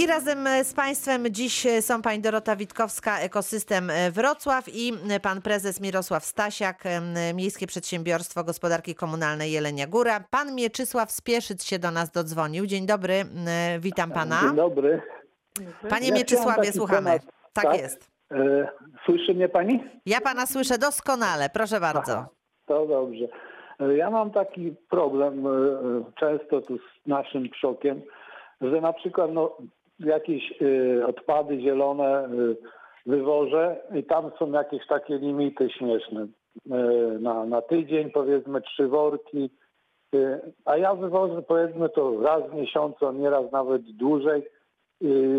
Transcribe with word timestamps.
I 0.00 0.06
razem 0.06 0.46
e, 0.46 0.64
z 0.64 0.74
Państwem 0.74 1.24
dziś 1.30 1.66
e, 1.66 1.82
są 1.82 2.02
Pani 2.02 2.20
Dorota 2.22 2.56
Witkowska, 2.56 3.18
Ekosystem 3.18 3.90
e, 3.90 4.10
Wrocław 4.10 4.64
i 4.74 4.92
Pan 5.22 5.42
Prezes 5.42 5.80
Mirosław 5.80 6.24
Stasiak, 6.24 6.84
Miejskie 7.34 7.66
Przedsiębiorstwo 7.66 8.44
Gospodarki 8.44 8.94
Komunalnej 8.94 9.52
Jelenia 9.52 9.86
Góra. 9.86 10.20
Pan 10.30 10.54
Mieczysław 10.54 11.10
Spieszyc 11.12 11.64
się 11.64 11.78
do 11.78 11.90
nas 11.90 12.10
dodzwonił. 12.10 12.66
Dzień 12.66 12.86
dobry, 12.86 13.24
witam 13.80 14.10
Pana. 14.12 14.40
Dzień 14.42 14.56
dobry. 14.56 15.02
Panie 15.88 16.08
Ja 16.08 16.14
Mieczysławie, 16.14 16.72
słuchamy. 16.72 17.10
temat- 17.10 17.32
Tak 17.52 17.64
tak? 17.64 17.78
jest. 17.78 18.10
Słyszy 19.06 19.34
mnie 19.34 19.48
pani? 19.48 19.84
Ja 20.06 20.20
Pana 20.20 20.46
słyszę 20.46 20.78
doskonale, 20.78 21.48
proszę 21.54 21.80
bardzo. 21.80 22.12
Aha, 22.12 22.28
to 22.66 22.86
dobrze. 22.86 23.24
Ja 23.96 24.10
mam 24.10 24.30
taki 24.30 24.74
problem 24.90 25.44
często 26.20 26.60
tu 26.60 26.76
z 26.78 27.06
naszym 27.06 27.48
przokiem, 27.48 28.02
że 28.60 28.80
na 28.80 28.92
przykład 28.92 29.30
no, 29.32 29.56
jakieś 30.00 30.42
e, 30.62 31.06
odpady 31.06 31.60
zielone 31.60 32.04
e, 32.24 32.28
wywożę 33.06 33.76
i 33.94 34.04
tam 34.04 34.30
są 34.38 34.52
jakieś 34.52 34.86
takie 34.86 35.18
limity 35.18 35.70
śmieszne. 35.70 36.26
E, 36.70 36.76
Na, 37.20 37.44
na 37.44 37.62
tydzień 37.62 38.10
powiedzmy 38.10 38.60
trzy 38.60 38.88
worki, 38.88 39.50
a 40.64 40.76
ja 40.76 40.94
wywożę 40.94 41.42
powiedzmy 41.42 41.88
to 41.88 42.20
raz 42.20 42.50
w 42.50 42.54
miesiącu, 42.54 43.06
a 43.06 43.12
nieraz 43.12 43.52
nawet 43.52 43.82
dłużej. 43.82 44.42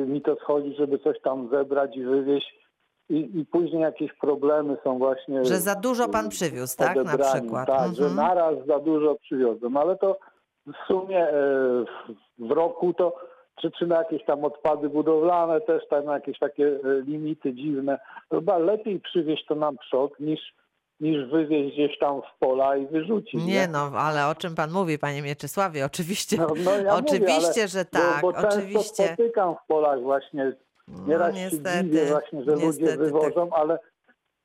Mi 0.07 0.21
to 0.21 0.35
schodzi, 0.35 0.75
żeby 0.75 0.99
coś 0.99 1.21
tam 1.21 1.49
zebrać 1.51 1.97
i 1.97 2.03
wywieźć. 2.03 2.61
I, 3.09 3.39
I 3.39 3.45
później 3.45 3.81
jakieś 3.81 4.13
problemy 4.13 4.77
są 4.83 4.97
właśnie. 4.97 5.45
Że 5.45 5.55
za 5.57 5.75
dużo 5.75 6.07
Pan 6.09 6.29
przywiózł, 6.29 6.77
tak? 6.77 6.95
Na 6.95 7.17
przykład. 7.17 7.67
Tak, 7.67 7.95
że 7.95 8.05
Mhm. 8.05 8.15
naraz 8.27 8.65
za 8.65 8.79
dużo 8.79 9.15
przywiozłem, 9.15 9.77
ale 9.77 9.95
to 9.97 10.17
w 10.67 10.87
sumie 10.87 11.27
w 12.39 12.51
roku 12.51 12.93
to 12.93 13.15
przyczyna 13.69 13.97
jakieś 13.97 14.25
tam 14.25 14.45
odpady 14.45 14.89
budowlane, 14.89 15.61
też 15.61 15.87
tam 15.89 16.05
jakieś 16.05 16.39
takie 16.39 16.65
e, 16.67 17.01
limity 17.01 17.53
dziwne. 17.53 17.99
Chyba 18.29 18.57
lepiej 18.57 18.99
przywieźć 18.99 19.45
to 19.45 19.55
nam 19.55 19.77
przok 19.77 20.19
niż, 20.19 20.39
niż 20.99 21.29
wywieźć 21.31 21.73
gdzieś 21.73 21.99
tam 21.99 22.21
w 22.21 22.39
pola 22.39 22.77
i 22.77 22.87
wyrzucić. 22.87 23.45
Nie 23.45 23.67
no, 23.67 23.91
ale 23.97 24.27
o 24.27 24.35
czym 24.35 24.55
Pan 24.55 24.71
mówi, 24.71 24.99
Panie 24.99 25.21
Mieczysławie? 25.21 25.85
Oczywiście, 25.85 26.37
No, 26.37 26.47
no 26.65 26.77
ja 26.77 26.95
oczywiście, 26.95 27.35
mówię, 27.35 27.61
ale 27.61 27.67
że 27.67 27.85
bo- 27.93 27.99
tak, 27.99 28.21
Bo, 28.21 28.33
często 28.33 28.47
oczywiście. 28.57 29.07
spotykam 29.07 29.55
w 29.55 29.67
polach 29.67 30.01
właśnie, 30.01 30.53
No 30.87 31.07
nieraz 31.07 31.35
się 31.35 31.41
niestety, 31.41 32.05
właśnie, 32.05 32.43
że 32.43 32.51
ludzie 32.51 32.65
niestety, 32.65 32.87
tak. 32.97 32.99
wywożą, 32.99 33.49
ale 33.51 33.79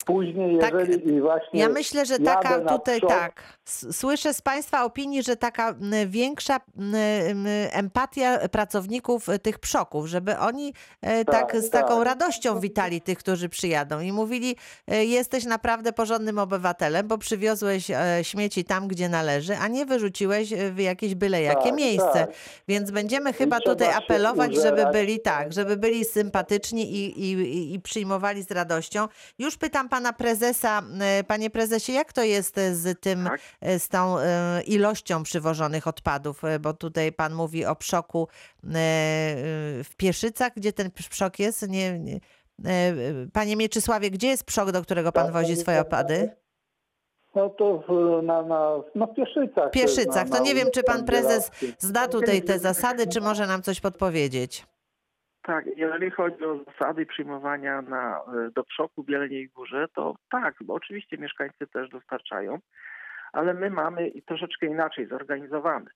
później 0.06 0.58
Tak, 0.58 0.74
jeżeli 0.74 1.08
i 1.14 1.20
właśnie 1.20 1.60
Ja 1.60 1.68
myślę, 1.68 2.06
że 2.06 2.18
taka 2.18 2.58
na 2.58 2.78
tutaj 2.78 2.98
przok, 2.98 3.10
tak. 3.10 3.55
Słyszę 3.70 4.34
z 4.34 4.40
Państwa 4.40 4.84
opinii, 4.84 5.22
że 5.22 5.36
taka 5.36 5.74
większa 6.06 6.60
empatia 7.70 8.48
pracowników 8.48 9.28
e, 9.28 9.38
tych 9.38 9.58
przoków, 9.58 10.06
żeby 10.06 10.38
oni 10.38 10.74
e, 11.02 11.24
tak, 11.24 11.52
Tak, 11.52 11.62
z 11.62 11.70
taką 11.70 11.96
tak. 11.96 12.04
radością 12.06 12.60
witali 12.60 13.00
tych, 13.00 13.18
którzy 13.18 13.48
przyjadą 13.48 14.00
i 14.00 14.12
mówili: 14.12 14.56
e, 14.88 15.04
Jesteś 15.04 15.44
naprawdę 15.44 15.92
porządnym 15.92 16.38
obywatelem, 16.38 17.08
bo 17.08 17.18
przywiozłeś 17.18 17.86
śmieci 18.22 18.64
tam, 18.64 18.88
gdzie 18.88 19.08
należy, 19.08 19.56
a 19.56 19.68
nie 19.68 19.86
wyrzuciłeś 19.86 20.54
w 20.54 20.78
jakieś 20.78 21.14
byle 21.14 21.42
jakie 21.42 21.64
Tak, 21.70 21.74
miejsce. 21.76 22.12
tak. 22.12 22.30
Więc 22.68 22.90
będziemy 22.90 23.32
chyba 23.32 23.60
tutaj 23.60 23.92
apelować, 23.92 24.54
żeby 24.54 24.72
użerać. 24.76 24.92
byli 24.92 25.20
tak, 25.20 25.52
żeby 25.52 25.76
byli 25.76 26.04
sympatyczni 26.04 26.92
i, 26.92 27.20
i, 27.22 27.74
i- 27.74 27.80
przyjmowali 27.80 28.42
z 28.42 28.50
radością. 28.50 29.08
Już 29.38 29.56
pytam 29.56 29.88
pana 29.88 30.12
prezesa, 30.12 30.82
panie 31.26 31.50
prezesie, 31.50 31.92
jak 31.92 32.12
to 32.12 32.22
jest 32.22 32.54
z 32.72 33.00
tym, 33.00 33.24
Tak. 33.24 33.40
Z 33.78 33.88
tą 33.88 34.18
e, 34.18 34.62
ilością 34.62 35.22
przywożonych 35.22 35.86
odpadów, 35.86 36.44
E, 36.44 36.58
bo 36.58 36.72
tutaj 36.74 37.12
pan 37.12 37.34
mówi 37.34 37.64
o 37.64 37.76
przoku 37.76 38.28
e, 38.64 38.68
e, 38.68 38.74
w 39.84 39.90
Pieszycach, 39.96 40.52
gdzie 40.56 40.72
ten 40.72 40.90
przok 41.10 41.38
jest? 41.38 41.68
Nie, 41.68 41.98
nie. 41.98 42.16
e, 42.64 42.92
Panie 43.32 43.56
Mieczysławie, 43.56 44.10
gdzie 44.10 44.28
jest 44.28 44.44
przok, 44.44 44.70
do 44.70 44.82
którego 44.82 45.12
pan 45.12 45.24
Tak, 45.24 45.32
wozi 45.32 45.56
swoje 45.56 45.80
odpady? 45.80 46.30
No 47.34 47.48
to 47.48 47.84
w, 47.88 48.22
na, 48.22 48.42
na, 48.94 49.06
Pieszycach. 49.06 49.68
W 49.68 49.72
Pieszycach. 49.72 50.28
Na, 50.28 50.36
To 50.36 50.42
nie 50.42 50.54
wiem, 50.54 50.68
czy 50.74 50.82
pan 50.82 51.04
prezes 51.04 51.50
zna 51.78 52.08
tutaj 52.08 52.42
te 52.42 52.58
zasady, 52.58 53.06
czy 53.06 53.20
może 53.20 53.46
nam 53.46 53.62
coś 53.62 53.80
podpowiedzieć. 53.80 54.66
Tak, 55.42 55.64
jeżeli 55.76 56.10
chodzi 56.10 56.44
o 56.44 56.60
zasady 56.64 57.06
przyjmowania 57.06 57.82
na, 57.82 58.16
e, 58.18 58.50
do 58.50 58.64
przoku 58.64 59.02
w 59.02 59.08
Jeleniej 59.08 59.48
Górze, 59.48 59.86
to 59.94 60.14
tak, 60.30 60.54
bo 60.60 60.74
oczywiście 60.74 61.18
mieszkańcy 61.18 61.66
też 61.66 61.90
dostarczają, 61.90 62.58
ale 63.36 63.54
my 63.54 63.70
mamy 63.70 64.08
i 64.08 64.22
troszeczkę 64.22 64.66
inaczej 64.66 65.06
zorganizowane. 65.06 65.90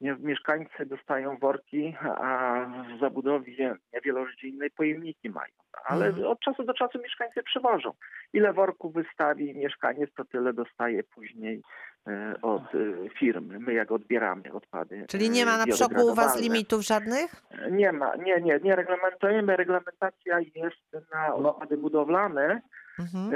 Mieszkańcy 0.00 0.86
dostają 0.86 1.36
worki, 1.38 1.96
a 2.02 2.56
w 2.96 3.00
zabudowie 3.00 3.74
wielorodzinnej 4.04 4.70
pojemniki 4.70 5.30
mają. 5.30 5.52
Ale 5.84 6.06
Mhm. 6.06 6.26
od 6.26 6.40
czasu 6.40 6.64
do 6.64 6.74
czasu 6.74 6.98
mieszkańcy 7.02 7.42
przywożą. 7.42 7.92
Ile 8.32 8.52
worków 8.52 8.94
wystawi 8.94 9.54
mieszkaniec, 9.54 10.10
to 10.16 10.24
tyle 10.24 10.52
dostaje 10.52 11.02
później 11.04 11.62
e, 12.08 12.34
od 12.42 12.62
e, 12.62 12.78
firmy. 13.18 13.58
My 13.60 13.74
jak 13.74 13.92
odbieramy 13.92 14.52
odpady. 14.52 15.04
Czyli 15.08 15.30
nie 15.30 15.46
ma 15.46 15.54
e, 15.54 15.58
na 15.58 15.66
przoku 15.66 16.06
u 16.06 16.14
was 16.14 16.40
limitów 16.42 16.82
żadnych? 16.82 17.30
Nie 17.70 17.92
ma, 17.92 18.16
nie, 18.16 18.40
nie, 18.40 18.60
nie 18.62 18.76
reglamentujemy. 18.76 19.56
Reglamentacja 19.56 20.40
jest 20.54 21.06
na 21.14 21.28
No. 21.28 21.36
odpady 21.36 21.76
budowlane, 21.76 22.60
Mhm. 22.98 23.30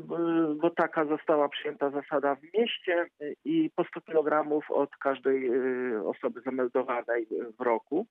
b- 0.00 0.54
bo 0.60 0.70
taka 0.70 1.04
została 1.04 1.48
przyjęta 1.48 1.90
zasada 1.90 2.34
w 2.34 2.42
mieście 2.58 3.06
y, 3.22 3.36
i 3.44 3.70
po 3.76 3.84
100 3.84 4.00
kg 4.00 4.52
od 4.68 4.96
każdej 4.96 5.50
y, 5.94 6.06
osoby 6.06 6.40
zameldowanej 6.40 7.26
w 7.58 7.60
roku. 7.60 8.06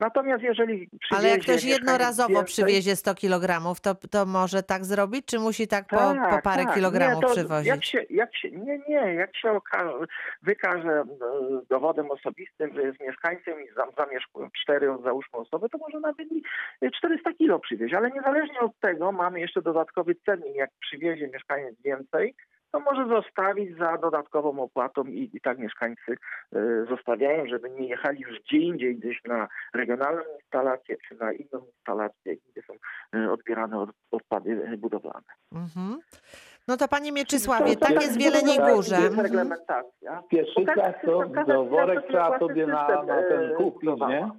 Natomiast 0.00 0.42
jeżeli 0.42 0.88
przywiezie 1.00 1.16
Ale 1.16 1.28
jak 1.28 1.40
ktoś 1.40 1.64
jednorazowo 1.64 2.44
przywiezie 2.44 2.96
100 2.96 3.14
kg, 3.14 3.74
to, 3.82 3.94
to 3.94 4.26
może 4.26 4.62
tak 4.62 4.84
zrobić, 4.84 5.26
czy 5.26 5.38
musi 5.38 5.68
tak 5.68 5.86
po, 5.86 5.96
tak, 5.96 6.30
po 6.30 6.42
parę 6.42 6.64
tak. 6.64 6.74
kilogramów 6.74 7.22
nie, 7.22 7.28
to 7.28 7.34
przywozić? 7.34 7.66
Jak 7.66 7.84
się, 7.84 8.04
jak 8.10 8.36
się, 8.36 8.50
nie, 8.50 8.78
nie, 8.88 9.14
jak 9.14 9.36
się 9.36 9.50
okaże, 9.50 10.06
wykaże 10.42 10.88
e, 10.88 11.04
dowodem 11.70 12.10
osobistym, 12.10 12.74
że 12.74 12.82
jest 12.82 13.00
mieszkańcem 13.00 13.54
i 13.64 13.74
zam- 13.74 13.94
zamieszkują 13.96 14.48
cztery, 14.62 14.86
załóżmy 15.04 15.38
osoby, 15.38 15.68
to 15.68 15.78
może 15.78 16.00
nawet 16.00 16.32
i 16.32 16.42
400 16.98 17.32
kilo 17.32 17.58
przywieźć. 17.58 17.94
Ale 17.94 18.10
niezależnie 18.10 18.60
od 18.60 18.80
tego 18.80 19.12
mamy 19.12 19.40
jeszcze 19.40 19.62
dodatkowy 19.62 20.14
cennik. 20.26 20.56
Jak 20.56 20.70
przywiezie 20.80 21.28
mieszkaniec 21.28 21.74
więcej, 21.84 22.34
to 22.72 22.80
może 22.80 23.08
zostawić 23.08 23.78
za 23.78 23.98
dodatkową 23.98 24.62
opłatą 24.62 25.04
i, 25.04 25.30
i 25.34 25.40
tak 25.40 25.58
mieszkańcy 25.58 26.16
e, 26.54 26.58
zostawiają, 26.88 27.46
żeby 27.46 27.70
nie 27.70 27.88
jechali 27.88 28.20
już 28.20 28.40
gdzie 28.40 28.56
indziej, 28.58 28.96
gdzieś 28.96 29.20
na 29.24 29.48
regionalną 29.74 30.22
instalację 30.40 30.96
czy 31.08 31.14
na 31.14 31.32
inną 31.32 31.66
instalację, 31.76 32.36
gdzie 32.36 32.62
są 32.66 32.74
e, 33.18 33.32
odbierane 33.32 33.78
od, 33.80 33.90
odpady 34.10 34.76
budowlane. 34.78 35.22
Mhm. 35.52 35.98
No 36.68 36.76
to 36.76 36.88
panie 36.88 37.12
Mieczysławie, 37.12 37.74
To- 37.74 37.80
to 37.80 37.86
tak 37.86 37.94
tak 37.94 38.02
jest 38.02 38.16
w 38.18 38.20
Jeleniej 38.20 38.56
jest 38.56 38.74
Górze. 38.74 38.94
Jest 38.94 39.06
Mhm. 39.06 39.22
reglamentacja. 39.26 40.22
W 40.22 40.28
Pieszycach 40.28 41.02
to, 41.04 41.22
to 41.46 41.64
worek 41.64 42.06
trzeba 42.08 42.38
sobie 42.38 42.66
na, 42.66 42.88
na 43.04 43.22
ten 43.22 43.54
kupić, 43.56 43.90
nie? 44.08 44.30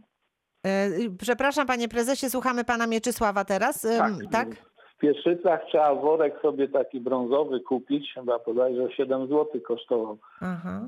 E, 0.66 0.90
Przepraszam 1.20 1.68
panie 1.68 1.88
prezesie, 1.88 2.30
słuchamy 2.30 2.64
pana 2.64 2.88
Mieczysława 2.88 3.46
teraz. 3.46 3.82
Tak. 3.82 4.12
tak? 4.32 4.48
Pieszycach 5.02 5.66
trzeba 5.66 5.96
worek 5.96 6.42
sobie 6.42 6.68
taki 6.68 7.00
brązowy 7.00 7.60
kupić, 7.60 8.14
chyba 8.14 8.40
bodajże 8.40 8.92
7 8.92 9.28
zł 9.28 9.62
kosztował. 9.68 10.18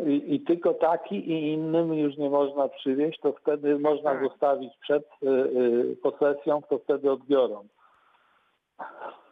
I, 0.08 0.36
I 0.36 0.40
tylko 0.42 0.74
taki 0.74 1.16
i 1.32 1.54
innym 1.54 1.94
już 1.94 2.18
nie 2.18 2.30
można 2.30 2.68
przywieźć, 2.68 3.20
to 3.20 3.34
wtedy 3.34 3.80
można 3.80 4.12
Tak. 4.12 4.24
zostawić 4.24 4.74
przed 4.82 5.04
y, 5.24 5.28
y, 5.30 5.96
posesją, 6.04 6.62
to 6.70 6.78
wtedy 6.80 7.12
odbiorą. 7.12 7.64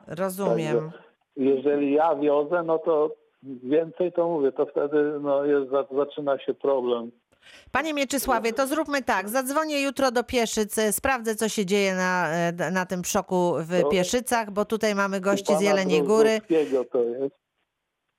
Rozumiem. 0.08 0.75
Także 0.92 0.92
jeżeli 1.38 1.94
ja 1.94 2.16
wiozę, 2.16 2.63
no 2.63 2.80
to 2.80 3.09
więcej 3.44 4.12
to 4.12 4.28
mówię, 4.28 4.52
to 4.52 4.66
wtedy 4.66 5.19
no 5.22 5.46
jest, 5.46 5.69
za- 5.72 5.88
zaczyna 5.96 6.40
się 6.40 6.53
problem. 6.53 7.12
Panie 7.72 7.94
Mieczysławie, 7.94 8.53
to 8.53 8.68
zróbmy 8.68 9.02
tak. 9.02 9.29
Zadzwonię 9.29 9.81
jutro 9.81 10.12
do 10.12 10.24
Pieszyc, 10.24 10.78
e, 10.78 10.91
sprawdzę 10.91 11.35
co 11.35 11.50
się 11.50 11.66
dzieje 11.66 11.96
na, 11.96 12.29
e, 12.29 12.71
na 12.71 12.86
tym 12.86 13.01
przoku 13.01 13.54
w 13.60 13.89
Pieszycach, 13.92 14.51
bo 14.51 14.66
tutaj 14.66 14.95
mamy 14.95 15.21
gości 15.21 15.56
z 15.56 15.62
Jeleniej 15.62 16.04
Góry. 16.04 16.30
Drozdowskiego 16.50 16.86
to 16.86 17.04
jest. 17.04 17.42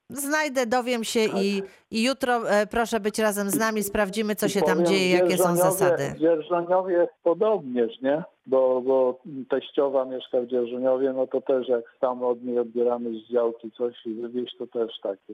Znajdę, 0.09 0.65
dowiem 0.65 1.03
się 1.03 1.29
Tak. 1.29 1.41
i, 1.43 1.61
i 1.91 2.03
jutro 2.03 2.49
e, 2.49 2.67
proszę 2.67 2.99
być 2.99 3.19
razem 3.19 3.49
z 3.49 3.59
nami, 3.59 3.83
sprawdzimy 3.83 4.35
co 4.35 4.49
się 4.49 4.61
tam 4.61 4.85
dzieje, 4.85 5.11
jakie 5.11 5.37
są 5.37 5.55
zasady. 5.55 6.03
W 6.15 6.19
Dzierżoniowie 6.19 6.93
jest 6.93 7.13
podobnież, 7.23 8.01
nie? 8.01 8.23
Bo, 8.45 8.81
bo 8.81 9.19
teściowa 9.49 10.05
mieszka 10.05 10.41
w 10.41 10.47
Dzierżoniowie, 10.47 11.13
no 11.13 11.27
to 11.27 11.41
też 11.41 11.67
jak 11.67 11.83
tam 11.99 12.23
od 12.23 12.43
niej 12.43 12.59
odbieramy 12.59 13.09
z 13.19 13.31
działki 13.31 13.71
coś 13.71 14.05
i 14.05 14.13
wywieźć, 14.13 14.57
to 14.57 14.67
też 14.67 14.91
takie 15.03 15.33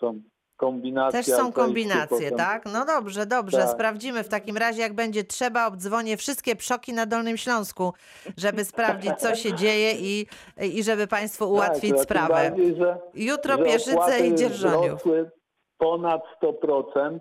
są 0.00 0.20
kombinacje. 0.56 1.22
Też 1.22 1.36
są 1.36 1.52
kombinacje, 1.52 2.30
tak? 2.30 2.64
No 2.72 2.84
dobrze, 2.84 3.26
dobrze. 3.26 3.58
Tak. 3.58 3.70
Sprawdzimy 3.70 4.24
w 4.24 4.28
takim 4.28 4.56
razie, 4.56 4.82
jak 4.82 4.94
będzie 4.94 5.24
trzeba, 5.24 5.66
obdzwonię 5.66 6.16
wszystkie 6.16 6.56
przoki 6.56 6.92
na 6.92 7.06
Dolnym 7.06 7.36
Śląsku, 7.36 7.92
żeby 8.36 8.64
sprawdzić, 8.64 9.12
co 9.18 9.34
się 9.34 9.54
dzieje 9.54 9.92
i, 9.92 10.26
i 10.62 10.82
żeby 10.82 11.06
Państwu 11.06 11.50
ułatwić 11.50 11.90
tak, 11.90 11.92
a 11.92 11.94
tym 11.94 12.04
sprawę. 12.04 12.34
Bardziej, 12.34 12.76
że, 12.76 12.98
Jutro 13.14 13.56
że 13.56 13.64
Pierzyce 13.64 14.26
i 14.26 14.34
Dzierżoniów. 14.34 15.00
wzrosły 15.00 15.30
ponad 15.78 16.22
100%. 16.42 17.18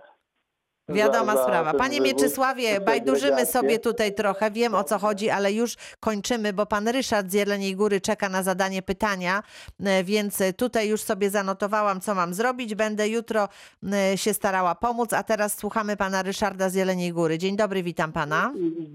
Wiadoma 0.89 1.31
za- 1.33 1.37
za 1.37 1.43
sprawa. 1.43 1.73
Panie 1.73 2.01
wywóz, 2.01 2.13
Mieczysławie, 2.21 2.81
bajdurzymy 2.81 3.45
sobie 3.45 3.79
tutaj 3.79 4.13
trochę, 4.15 4.51
wiem 4.51 4.75
o 4.75 4.83
co 4.83 4.99
chodzi, 4.99 5.29
ale 5.29 5.53
już 5.53 5.75
kończymy, 5.99 6.53
bo 6.53 6.65
pan 6.65 6.87
Ryszard 6.87 7.31
z 7.31 7.33
Jeleniej 7.33 7.75
Góry 7.75 8.01
czeka 8.01 8.29
na 8.29 8.43
zadanie 8.43 8.81
pytania, 8.81 9.43
e, 9.83 10.03
więc 10.03 10.39
tutaj 10.57 10.89
już 10.89 11.01
sobie 11.01 11.29
zanotowałam, 11.29 12.01
co 12.01 12.15
mam 12.15 12.33
zrobić. 12.33 12.75
Będę 12.75 13.09
jutro 13.09 13.49
e, 13.93 14.17
się 14.17 14.33
starała 14.33 14.75
pomóc, 14.75 15.13
a 15.13 15.23
teraz 15.23 15.57
słuchamy 15.57 15.97
pana 15.97 16.23
Ryszarda 16.23 16.69
z 16.69 16.73
Jeleniej 16.73 17.13
Góry. 17.13 17.37
Dzień 17.37 17.55
dobry, 17.55 17.83
witam 17.83 18.11
pana. 18.11 18.53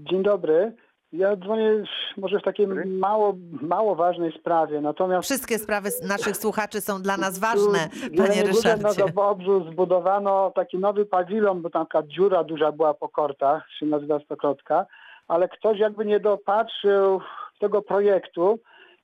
Dzień 0.09 0.23
dobry. 0.23 0.75
Ja 1.13 1.35
dzwonię 1.35 1.83
może 2.17 2.39
w 2.39 2.43
takiej 2.43 2.67
mało, 2.85 3.35
mało 3.61 3.95
ważnej 3.95 4.31
sprawie, 4.39 4.81
natomiast 4.81 5.25
Wszystkie 5.25 5.59
sprawy 5.59 5.89
naszych 6.07 6.37
słuchaczy 6.37 6.81
są 6.81 7.01
dla 7.01 7.17
nas 7.17 7.35
tu 7.35 7.41
ważne, 7.41 7.89
w 7.93 8.17
panie 8.17 8.27
Górze 8.27 8.43
Na 8.43 8.47
Ryszardzie. 8.47 9.01
Zabobrzu 9.01 9.71
zbudowano 9.71 10.51
taki 10.55 10.77
nowy 10.77 11.05
pawilon, 11.05 11.61
bo 11.61 11.69
tam 11.69 11.85
taka 11.85 12.07
dziura 12.07 12.43
duża 12.43 12.71
była 12.71 12.93
po 12.93 13.09
kortach, 13.09 13.63
się 13.79 13.85
nazywa 13.85 14.19
Stokrotka, 14.19 14.85
ale 15.27 15.49
ktoś 15.49 15.79
jakby 15.79 16.05
nie 16.05 16.19
dopatrzył 16.19 17.21
tego 17.59 17.81
projektu 17.81 18.59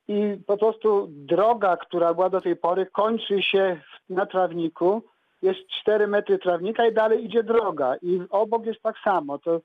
i 0.07 0.37
po 0.47 0.57
prostu 0.57 1.07
droga, 1.09 1.77
która 1.77 2.13
była 2.13 2.29
do 2.29 2.41
tej 2.41 2.55
pory, 2.55 2.85
kończy 2.85 3.41
się 3.41 3.81
na 4.09 4.25
trawniku, 4.25 5.03
jest 5.41 5.59
4 5.81 6.07
metry 6.07 6.39
trawnika 6.39 6.87
i 6.87 6.93
dalej 6.93 7.25
idzie 7.25 7.43
droga 7.43 7.95
i 8.01 8.21
obok 8.29 8.65
jest 8.65 8.81
tak 8.81 8.95
samo. 9.03 9.37
To, 9.37 9.59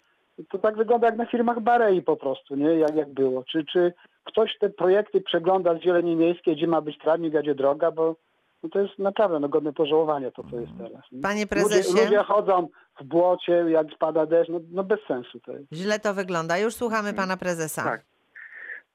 to 0.50 0.58
tak 0.58 0.76
wygląda 0.76 1.06
jak 1.06 1.16
na 1.16 1.26
firmach 1.26 1.60
Barei 1.60 2.02
po 2.02 2.16
prostu, 2.16 2.56
nie? 2.56 2.74
Jak, 2.74 2.96
jak 2.96 3.08
było. 3.08 3.44
Czy, 3.44 3.64
czy 3.64 3.92
ktoś 4.24 4.58
te 4.58 4.70
projekty 4.70 5.20
przegląda 5.20 5.74
z 5.74 5.80
Zieleni 5.80 6.16
Miejskiej, 6.16 6.56
gdzie 6.56 6.66
ma 6.66 6.80
być 6.80 6.98
trawnik, 6.98 7.34
a 7.36 7.42
gdzie 7.42 7.54
droga, 7.54 7.90
bo 7.90 8.16
no 8.62 8.68
to 8.68 8.78
jest 8.80 8.98
naprawdę 8.98 9.40
no, 9.40 9.48
godne 9.48 9.72
pożałowania 9.72 10.30
to, 10.30 10.42
co 10.50 10.60
jest 10.60 10.72
teraz. 10.78 11.02
nie? 11.12 11.22
Panie 11.22 11.42
Ludzie, 11.42 11.46
prezesie, 11.46 12.04
ludzie 12.04 12.18
chodzą 12.18 12.68
w 13.00 13.04
błocie, 13.04 13.52
jak 13.68 13.86
spada 13.94 14.26
deszcz, 14.26 14.50
no, 14.50 14.60
no 14.70 14.84
bez 14.84 15.00
sensu 15.08 15.40
to 15.40 15.52
jest. 15.52 15.72
źle 15.72 15.98
to 15.98 16.14
wygląda. 16.14 16.58
Już 16.58 16.74
słuchamy 16.74 17.14
pana 17.14 17.36
prezesa. 17.36 17.84
Tak. 17.84 18.02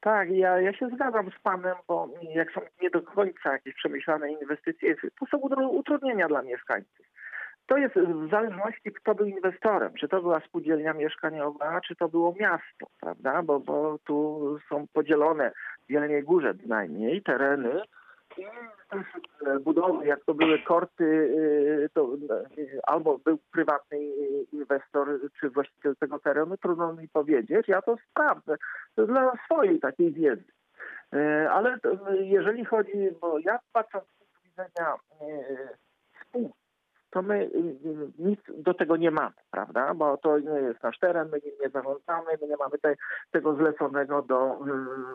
Tak, 0.00 0.30
ja, 0.30 0.60
ja 0.60 0.72
się 0.72 0.88
zgadzam 0.88 1.30
z 1.38 1.42
panem, 1.42 1.74
bo 1.88 2.08
jak 2.34 2.52
są 2.52 2.60
nie 2.82 2.90
do 2.90 3.02
końca 3.02 3.52
jakieś 3.52 3.74
przemyślane 3.74 4.32
inwestycje, 4.32 4.94
to 5.20 5.26
są 5.30 5.38
utru- 5.38 5.70
utrudnienia 5.70 6.28
dla 6.28 6.42
mieszkańców. 6.42 7.06
To 7.68 7.76
jest 7.76 7.94
w 7.94 8.30
zależności, 8.30 8.92
kto 8.92 9.14
był 9.14 9.26
inwestorem. 9.26 9.94
Czy 9.94 10.08
to 10.08 10.22
była 10.22 10.40
spółdzielnia 10.40 10.92
mieszkaniowa, 10.92 11.80
czy 11.80 11.96
to 11.96 12.08
było 12.08 12.34
miasto, 12.40 12.86
prawda? 13.00 13.42
Bo, 13.42 13.60
bo 13.60 13.98
tu 14.04 14.58
są 14.68 14.86
podzielone 14.92 15.52
w 15.88 15.92
Jeleniej 15.92 16.22
Górze 16.22 16.54
bynajmniej 16.54 17.22
tereny 17.22 17.82
i 18.38 18.44
e, 19.46 19.60
budowy, 19.60 20.06
jak 20.06 20.24
to 20.24 20.34
były 20.34 20.58
korty, 20.58 21.04
y, 21.04 21.88
to 21.94 22.14
y, 22.58 22.80
albo 22.82 23.18
był 23.18 23.38
prywatny 23.52 23.98
inwestor, 24.52 25.20
czy 25.40 25.50
właściciel 25.50 25.96
tego 25.96 26.18
terenu, 26.18 26.56
trudno 26.56 26.92
mi 26.92 27.08
powiedzieć. 27.08 27.68
Ja 27.68 27.82
to 27.82 27.96
sprawdzę 28.10 28.56
dla 28.96 29.32
swojej 29.44 29.80
takiej 29.80 30.12
wiedzy. 30.12 30.52
E, 31.12 31.50
Ale 31.50 31.80
to, 31.80 32.12
jeżeli 32.20 32.64
chodzi, 32.64 33.10
bo 33.20 33.38
ja 33.38 33.58
patrząc 33.72 34.04
z 34.04 34.18
punktu 34.18 34.40
widzenia 34.44 34.94
e, 35.20 35.68
spółki, 36.22 36.67
to 37.18 37.22
my 37.22 37.34
y, 37.34 37.46
y, 37.46 38.10
nic 38.18 38.40
do 38.58 38.74
tego 38.74 38.96
nie 38.96 39.10
mamy, 39.10 39.34
prawda? 39.50 39.94
Bo 39.94 40.16
to 40.16 40.38
nie 40.38 40.60
jest 40.60 40.82
nasz 40.82 40.98
teren, 40.98 41.28
my 41.32 41.40
nim 41.44 41.54
nie 41.62 41.68
zarządzamy, 41.68 42.26
my 42.42 42.48
nie 42.48 42.56
mamy 42.56 42.78
te, 42.78 42.94
tego 43.30 43.54
zleconego 43.54 44.22
do 44.22 44.58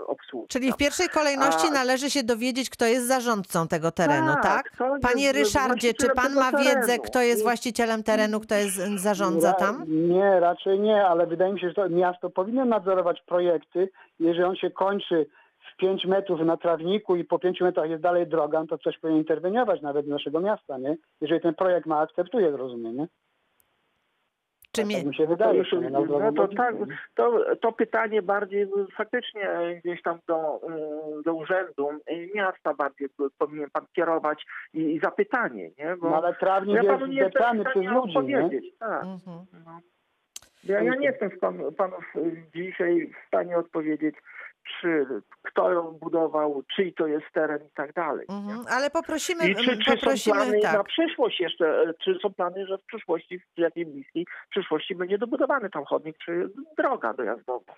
y, 0.02 0.06
obsługi. 0.08 0.48
Czyli 0.48 0.72
w 0.72 0.78
pierwszej 0.78 1.10
kolejności 1.10 1.68
A- 1.68 1.74
należy 1.74 2.10
się 2.10 2.24
dowiedzieć, 2.24 2.70
kto 2.70 2.86
jest 2.86 3.08
zarządcą 3.08 3.68
tego 3.68 3.92
terenu, 3.92 4.34
tak? 4.42 4.66
jest 4.80 5.04
Panie 5.04 5.32
Ryszardzie, 5.32 5.94
czy 5.94 6.10
pan 6.10 6.34
ma 6.34 6.52
wiedzę, 6.52 6.82
terenu? 6.82 7.04
kto 7.04 7.22
jest 7.22 7.44
właścicielem 7.44 8.04
terenu, 8.04 8.40
kto 8.40 8.56
jest 8.56 8.78
zarządza 8.96 9.54
tam? 9.54 9.84
Nie, 9.88 10.40
raczej 10.40 10.80
nie, 10.80 11.06
ale 11.06 11.28
wydaje 11.28 11.54
mi 11.54 11.60
się, 11.60 11.68
że 11.68 11.74
to 11.74 11.90
miasto 11.90 12.30
powinno 12.30 12.66
nadzorować 12.66 13.22
projekty. 13.22 13.90
Jeżeli 14.20 14.44
on 14.44 14.56
się 14.56 14.72
kończy 14.72 15.26
w 15.74 15.78
5 15.78 16.06
metrów 16.06 16.42
na 16.42 16.58
trawniku 16.58 17.16
i 17.16 17.24
po 17.24 17.40
5 17.40 17.62
metrach 17.62 17.90
jest 17.90 18.04
dalej 18.04 18.28
droga, 18.28 18.60
no 18.60 18.68
to 18.68 18.78
coś 18.78 18.98
powinien 18.98 19.22
interweniować 19.22 19.82
nawet 19.82 20.06
z 20.06 20.10
naszego 20.10 20.40
miasta, 20.40 20.78
nie? 20.78 20.98
Jeżeli 21.22 21.42
ten 21.42 21.54
projekt 21.54 21.86
ma, 21.86 22.00
akceptuje, 22.00 22.52
rozumiem, 22.52 22.98
nie? 22.98 23.08
Czy 24.76 24.86
mi... 24.86 24.96
Tak 24.96 25.06
mi 25.06 25.16
się 25.16 25.24
To, 25.24 25.30
wydaje. 25.30 25.64
na 25.82 25.90
no 25.90 26.06
zdrową 26.06 26.34
to, 26.34 26.48
tak, 26.48 26.76
to, 27.16 27.56
to 27.62 27.72
pytanie 27.72 28.22
bardziej 28.22 28.68
faktycznie 28.98 29.50
gdzieś 29.84 30.02
tam 30.02 30.20
do, 30.28 30.62
y, 31.20 31.24
do 31.24 31.34
urzędu 31.34 31.90
y, 31.92 32.30
miasta 32.36 32.74
bardziej 32.74 33.10
powinien 33.38 33.70
pan 33.74 33.86
kierować 33.96 34.46
i, 34.74 34.80
i 34.80 35.00
zapytanie, 35.00 35.70
nie? 35.78 35.96
Bo 36.02 36.10
No 36.10 36.18
ale 36.18 36.36
trawnik 36.36 36.84
ja 36.84 36.98
jest 37.08 37.36
panu 37.38 37.64
stanie 37.64 37.66
przez 37.66 37.86
ludzi, 37.86 38.18
nie? 38.18 38.50
Tak. 38.80 39.04
Mhm. 39.04 39.46
No. 39.66 39.80
Ja, 40.64 40.82
ja 40.82 40.96
nie 40.96 41.08
jestem 41.08 41.30
w 41.30 41.40
panu, 41.40 41.72
panów 41.72 42.16
y, 42.16 42.44
dzisiaj 42.56 43.12
w 43.24 43.28
stanie 43.28 43.58
odpowiedzieć, 43.58 44.16
czy 44.82 45.06
kto 45.42 45.72
ją 45.72 45.92
budował, 45.92 46.64
czyj 46.76 46.94
to 46.94 47.08
jest 47.08 47.26
teren 47.34 47.60
i 47.68 47.76
tak 47.76 47.94
dalej. 47.94 48.26
Mhm. 48.30 48.66
Ale 48.70 48.90
poprosimy, 48.90 49.50
I 49.50 49.56
czy, 49.56 49.78
czy 49.78 49.92
są 49.92 49.96
poprosimy, 49.96 50.36
plany 50.36 50.60
na 50.64 50.72
tak. 50.72 50.84
przyszłość 50.84 51.40
jeszcze, 51.40 51.82
e, 51.82 51.94
czy 52.04 52.18
są 52.22 52.34
plany, 52.34 52.68
że 52.68 52.78
w 52.78 52.86
przyszłości, 52.86 53.40
w 53.40 53.60
jakiej 53.60 53.86
bliskiej 53.86 54.26
przyszłości 54.50 54.96
będzie 54.96 55.18
dobudowany 55.18 55.70
tam 55.70 55.86
chodnik, 55.86 56.18
czy 56.18 56.50
droga 56.78 57.14
dojazdowa? 57.14 57.74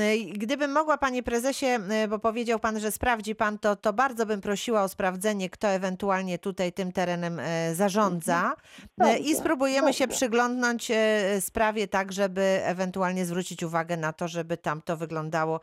Y, 0.00 0.32
Gdybym 0.38 0.72
mogła, 0.72 0.98
panie 0.98 1.22
prezesie, 1.22 1.66
y, 2.04 2.08
bo 2.08 2.18
powiedział 2.18 2.58
pan, 2.58 2.80
że 2.80 2.92
sprawdzi 2.92 3.34
pan 3.34 3.58
to, 3.58 3.76
to 3.76 3.92
bardzo 3.92 4.26
bym 4.26 4.40
prosiła 4.40 4.82
o 4.82 4.88
sprawdzenie, 4.88 5.50
kto 5.50 5.68
ewentualnie 5.68 6.38
tutaj 6.38 6.72
tym 6.72 6.92
terenem 6.92 7.38
y, 7.40 7.74
zarządza 7.74 8.54
Y, 8.78 8.86
Dobrze, 8.98 9.18
i 9.18 9.34
spróbujemy 9.36 9.92
się 9.94 10.04
dobrze. 10.06 10.16
przyglądnąć 10.16 10.90
y, 10.90 10.94
sprawie 11.40 11.88
tak, 11.88 12.12
żeby 12.12 12.60
ewentualnie 12.64 13.26
zwrócić 13.26 13.62
uwagę 13.62 13.96
na 13.96 14.12
to, 14.12 14.28
żeby 14.28 14.56
tam 14.56 14.82
to 14.82 14.96
wyglądało. 14.96 15.60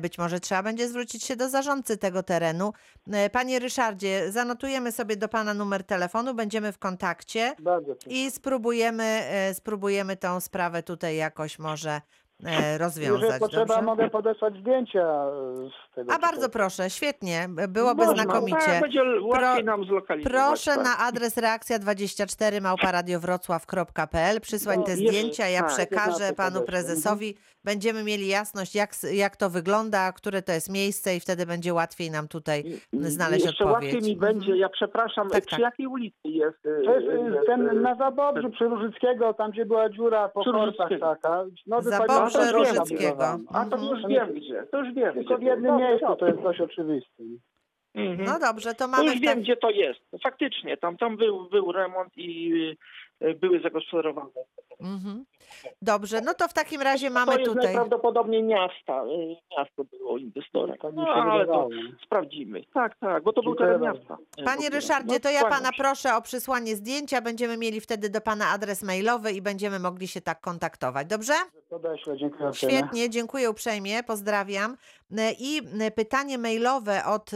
Być 0.00 0.18
może 0.18 0.40
trzeba 0.40 0.62
będzie 0.62 0.88
zwrócić 0.88 1.24
się 1.24 1.36
do 1.36 1.48
zarządcy 1.48 1.96
tego 1.96 2.22
terenu. 2.22 2.72
Panie 3.32 3.58
Ryszardzie, 3.58 4.32
zanotujemy 4.32 4.92
sobie 4.92 5.16
do 5.16 5.28
pana 5.28 5.54
numer 5.54 5.84
telefonu, 5.84 6.34
będziemy 6.34 6.72
w 6.72 6.78
kontakcie. 6.78 7.54
I 8.06 8.30
spróbujemy, 8.30 9.04
e, 9.04 9.54
spróbujemy 9.54 10.16
tą 10.16 10.40
sprawę 10.40 10.82
tutaj 10.82 11.16
jakoś 11.16 11.58
może 11.58 12.00
e, 12.44 12.78
rozwiązać. 12.78 13.22
Jeżeli 13.22 13.40
potrzeba, 13.40 13.64
Dobrze? 13.66 13.82
mogę 13.82 14.10
podesłać 14.10 14.54
zdjęcia 14.60 15.00
e, 15.00 15.30
z 15.90 15.94
tego. 15.94 16.12
A 16.12 16.14
co 16.14 16.20
bardzo 16.20 16.48
proszę, 16.48 16.90
świetnie. 16.90 17.48
Byłoby 17.68 18.04
Można, 18.06 18.22
znakomicie. 18.22 18.58
Tak, 18.66 18.80
będzie 18.80 19.02
łatwiej 19.22 19.54
Pro- 19.54 19.62
nam 19.62 19.84
zlokalizować. 19.84 20.32
Proszę 20.42 20.74
tak. 20.74 20.84
na 20.84 20.98
adres 20.98 21.36
reakcja24 21.36 22.60
małparadiowrocław.pl 22.60 24.40
przysłać 24.40 24.78
No, 24.78 24.82
te 24.84 24.90
jest- 24.90 25.02
zdjęcia. 25.02 25.48
Ja 25.48 25.60
tak, 25.62 25.70
przekażę 25.72 26.32
panu 26.32 26.62
prezesowi. 26.62 27.36
Będziemy 27.64 28.04
mieli 28.04 28.28
jasność, 28.28 28.74
jak, 28.74 28.90
jak 29.12 29.36
to 29.36 29.50
wygląda, 29.50 30.12
które 30.12 30.42
to 30.42 30.52
jest 30.52 30.70
miejsce 30.72 31.16
i 31.16 31.20
wtedy 31.20 31.46
będzie 31.46 31.74
łatwiej 31.74 32.10
nam 32.10 32.28
tutaj 32.28 32.64
znaleźć 32.92 33.44
Jeszcze 33.44 33.64
odpowiedź. 33.64 33.94
łatwiej 33.94 34.10
mi 34.10 34.14
Mhm. 34.16 34.32
będzie, 34.34 34.56
ja 34.56 34.68
przepraszam, 34.68 35.30
Tak, 35.30 35.40
przy 35.46 35.50
tak. 35.56 35.60
jakiej 35.60 35.86
ulicy 35.86 36.16
jest? 36.28 36.62
To 36.62 36.70
jest 36.70 37.08
e, 37.08 37.40
y, 37.42 37.46
ten 37.46 37.82
na 37.82 37.94
Zabobrzu 37.94 38.50
przy 38.50 38.64
Różyckiego, 38.64 39.34
tam 39.34 39.50
gdzie 39.50 39.64
była 39.66 39.88
dziura 39.90 40.28
po 40.28 40.42
Różyckiego. 40.42 40.98
taka. 41.06 41.44
Nowy 41.66 41.90
Różyckiego. 42.52 43.38
A 43.52 43.64
to 43.64 43.76
już 43.76 44.04
Mhm. 44.04 44.08
wiem 44.08 44.34
gdzie, 44.34 44.62
to 44.70 44.78
już 44.84 44.94
wiem 44.94 45.14
Tylko 45.14 45.38
w 45.38 45.42
jednym 45.42 45.76
miejscu, 45.76 46.06
to 46.18 46.26
jest 46.26 46.40
dość 46.42 46.60
oczywiste. 46.60 47.22
Mhm. 47.94 48.24
No 48.28 48.38
dobrze, 48.38 48.70
to 48.74 48.78
To 48.78 48.88
mamy 48.88 49.04
już 49.04 49.20
wiem, 49.20 49.34
tak... 49.34 49.40
gdzie 49.42 49.56
to 49.56 49.70
jest. 49.70 50.00
Faktycznie, 50.22 50.76
tam, 50.76 50.96
tam 50.96 51.16
był, 51.16 51.48
był 51.50 51.72
remont 51.72 52.12
i 52.16 52.52
y, 52.72 52.76
były 53.40 53.60
zagospodarowane. 53.60 54.30
Mhm. 54.80 55.24
Dobrze, 55.82 56.20
no 56.20 56.34
to 56.34 56.48
w 56.48 56.52
takim 56.52 56.80
razie 56.82 57.08
To 57.08 57.14
mamy 57.14 57.32
jest 57.32 57.44
tutaj... 57.44 57.64
najprawdopodobniej 57.64 58.42
miasta. 58.42 59.04
y, 59.04 59.36
Miasto 59.58 59.84
było 59.84 60.18
inwestorem. 60.18 60.78
Tak 60.78 60.92
No, 60.94 61.08
ale 61.08 61.46
to 61.46 61.68
sprawdzimy. 62.04 62.64
Tak, 62.74 62.96
tak, 62.96 63.22
bo 63.22 63.32
to 63.32 63.42
był 63.42 63.54
teren 63.54 63.80
miasta. 63.82 64.16
Panie 64.44 64.68
No, 64.70 64.76
Ryszardzie, 64.76 65.20
to 65.20 65.30
ja 65.30 65.44
pana 65.44 65.70
proszę 65.78 66.16
o 66.16 66.22
przysłanie 66.22 66.76
zdjęcia. 66.76 67.20
Będziemy 67.20 67.56
mieli 67.56 67.80
wtedy 67.80 68.10
do 68.10 68.20
pana 68.20 68.48
adres 68.48 68.82
mailowy 68.82 69.32
i 69.32 69.42
będziemy 69.42 69.78
mogli 69.78 70.08
się 70.08 70.20
tak 70.20 70.40
kontaktować. 70.40 71.06
Dobrze? 71.06 71.32
Podeślę, 71.70 72.16
dziękuję. 72.18 72.50
Świetnie, 72.54 73.10
dziękuję 73.10 73.50
uprzejmie, 73.50 74.02
pozdrawiam. 74.02 74.76
E, 75.18 75.32
I 75.32 75.62
e, 75.80 75.90
pytanie 75.90 76.38
mailowe 76.38 77.04
od 77.04 77.30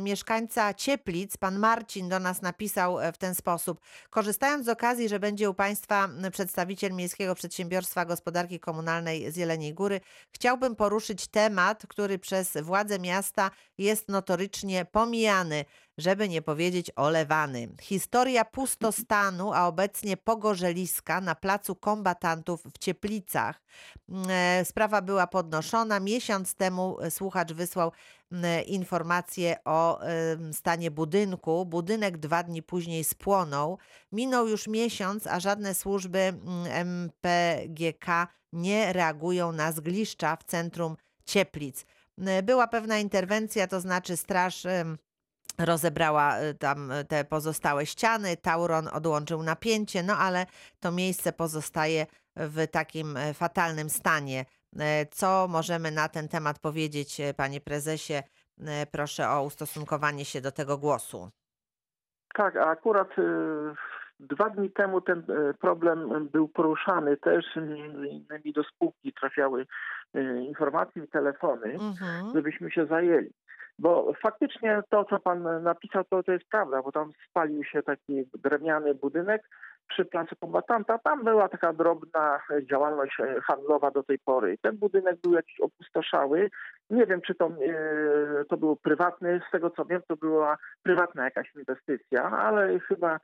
mieszkańca 0.00 0.74
Cieplic, 0.74 1.36
pan 1.36 1.58
Marcin 1.58 2.08
do 2.08 2.18
nas 2.18 2.42
napisał 2.42 3.00
e, 3.00 3.12
w 3.12 3.18
ten 3.18 3.34
sposób. 3.34 3.80
Korzystając 4.10 4.66
z 4.66 4.68
okazji, 4.68 5.08
że 5.08 5.20
będzie 5.20 5.50
u 5.50 5.54
państwa 5.54 6.08
przedstawiciel 6.32 6.92
Miejskiego 6.92 7.34
Przedsiębiorstwa 7.34 8.04
Gospodarki 8.04 8.60
Komunalnej 8.60 9.32
z 9.32 9.36
Jeleniej 9.36 9.74
Góry, 9.74 10.00
chciałbym 10.30 10.76
poruszyć 10.76 11.26
temat, 11.26 11.86
który 11.88 12.18
przez 12.18 12.56
władze 12.62 12.98
miasta 12.98 13.50
jest 13.78 14.08
notorycznie 14.08 14.84
pomijany. 14.84 15.64
Żeby 15.98 16.28
nie 16.28 16.42
powiedzieć 16.42 16.90
olewany. 16.96 17.68
Historia 17.80 18.44
pustostanu, 18.44 19.52
a 19.52 19.66
obecnie 19.66 20.16
pogorzeliska 20.16 21.20
na 21.20 21.34
placu 21.34 21.76
kombatantów 21.76 22.62
w 22.74 22.78
Cieplicach. 22.78 23.62
E, 24.28 24.64
Sprawa 24.64 25.02
była 25.02 25.26
podnoszona. 25.26 26.00
Miesiąc 26.00 26.54
temu 26.54 27.00
e, 27.00 27.10
słuchacz 27.10 27.52
wysłał 27.52 27.92
m, 28.32 28.44
informację 28.66 29.56
o 29.64 30.00
stanie 30.52 30.90
budynku. 30.90 31.66
Budynek 31.66 32.18
dwa 32.18 32.42
dni 32.42 32.62
później 32.62 33.04
spłonął. 33.04 33.78
Minął 34.12 34.48
już 34.48 34.68
miesiąc, 34.68 35.26
a 35.26 35.40
żadne 35.40 35.74
służby 35.74 36.18
mm, 36.18 36.66
MPGK 36.70 38.06
nie 38.52 38.92
reagują 38.92 39.52
na 39.52 39.72
zgliszcza 39.72 40.36
w 40.36 40.44
centrum 40.44 40.96
Cieplic. 41.24 41.86
Była 42.42 42.66
pewna 42.66 42.98
interwencja, 42.98 43.66
to 43.66 43.80
znaczy 43.80 44.16
straż 44.16 44.66
rozebrała 45.58 46.40
y, 46.40 46.54
tam 46.54 46.90
y, 46.92 47.04
te 47.04 47.24
pozostałe 47.24 47.86
ściany, 47.86 48.36
Tauron 48.36 48.88
odłączył 48.92 49.42
napięcie, 49.42 50.02
no 50.02 50.14
ale 50.16 50.46
to 50.80 50.92
miejsce 50.92 51.32
pozostaje 51.32 52.06
w 52.38 52.66
takim 52.66 53.16
e, 53.16 53.34
fatalnym 53.34 53.88
stanie. 53.90 54.44
E, 54.78 55.06
Co 55.06 55.46
możemy 55.50 55.90
na 55.90 56.08
ten 56.08 56.28
temat 56.28 56.58
powiedzieć, 56.58 57.20
e, 57.20 57.34
panie 57.34 57.60
prezesie? 57.60 58.14
Proszę 58.92 59.28
o 59.30 59.42
ustosunkowanie 59.42 60.24
się 60.24 60.40
do 60.40 60.52
tego 60.52 60.78
głosu. 60.78 61.30
Tak, 62.34 62.56
a 62.56 62.66
akurat 62.70 63.18
y, 63.18 63.22
dwa 64.20 64.50
dni 64.50 64.70
temu 64.70 65.00
ten 65.00 65.22
problem 65.60 66.28
był 66.28 66.48
poruszany 66.48 67.16
też, 67.16 67.44
między 67.56 68.06
innymi 68.06 68.52
do 68.52 68.62
spółki 68.64 69.12
trafiały 69.12 69.66
informacje 70.46 71.04
i 71.04 71.08
telefony, 71.08 71.72
Mhm. 71.72 72.32
żebyśmy 72.34 72.70
się 72.70 72.86
zajęli. 72.86 73.30
Bo 73.78 74.12
faktycznie 74.22 74.82
to, 74.90 75.04
co 75.04 75.20
pan 75.20 75.62
napisał, 75.62 76.04
to, 76.04 76.22
to 76.22 76.32
jest 76.32 76.44
prawda, 76.50 76.82
bo 76.82 76.92
tam 76.92 77.10
spalił 77.30 77.64
się 77.64 77.82
taki 77.82 78.24
drewniany 78.34 78.94
budynek 78.94 79.42
przy 79.88 80.04
placu 80.04 80.36
kombatanta. 80.36 80.98
Tam 80.98 81.24
była 81.24 81.48
taka 81.48 81.72
drobna 81.72 82.40
działalność 82.70 83.20
e, 83.20 83.40
handlowa 83.40 83.90
do 83.90 84.02
tej 84.02 84.18
pory. 84.18 84.58
Ten 84.62 84.76
budynek 84.76 85.16
był 85.22 85.32
jakiś 85.32 85.60
opustoszały. 85.60 86.50
Nie 86.90 87.06
wiem, 87.06 87.20
czy 87.20 87.34
to, 87.34 87.46
e, 87.46 88.44
to 88.44 88.56
był 88.56 88.76
prywatny, 88.76 89.40
z 89.48 89.50
tego 89.50 89.70
co 89.70 89.84
wiem, 89.84 90.02
to 90.08 90.16
była 90.16 90.58
prywatna 90.82 91.24
jakaś 91.24 91.54
inwestycja, 91.54 92.22
ale 92.22 92.80
chyba 92.80 93.18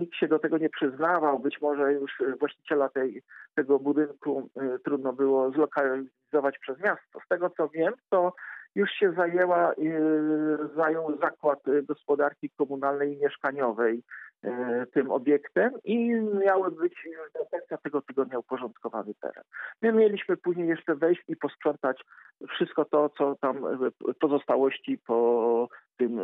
nikt 0.00 0.14
się 0.14 0.28
do 0.28 0.38
tego 0.38 0.58
nie 0.58 0.70
przyznawał. 0.70 1.38
Być 1.38 1.60
może 1.60 1.92
już 1.92 2.22
właściciela 2.40 2.88
tej, 2.88 3.22
tego 3.54 3.78
budynku 3.78 4.50
e, 4.56 4.78
trudno 4.78 5.12
było 5.12 5.50
zlokalizować 5.50 6.58
przez 6.60 6.78
miasto. 6.78 7.20
Z 7.24 7.28
tego 7.28 7.50
co 7.50 7.68
wiem, 7.68 7.94
to 8.10 8.32
już 8.74 8.90
się 8.90 9.12
zajęła, 9.12 9.72
yy, 9.78 10.58
zajął 10.76 11.18
zakład 11.18 11.68
y, 11.68 11.82
gospodarki 11.82 12.50
komunalnej 12.50 13.12
i 13.12 13.22
mieszkaniowej 13.22 14.02
yy, 14.42 14.86
tym 14.94 15.10
obiektem 15.10 15.72
i 15.84 15.98
miały 16.44 16.70
być 16.70 16.94
do 17.34 17.46
końca 17.46 17.76
tego 17.76 18.02
tygodnia 18.02 18.38
uporządkowany 18.38 19.14
teren. 19.14 19.44
My 19.82 19.92
mieliśmy 19.92 20.36
później 20.36 20.68
jeszcze 20.68 20.94
wejść 20.94 21.22
i 21.28 21.36
posprzątać 21.36 22.04
wszystko 22.48 22.84
to, 22.84 23.08
co 23.08 23.34
tam 23.34 23.56
y, 23.84 24.14
pozostałości 24.20 24.98
po 25.06 25.68
tym 25.96 26.20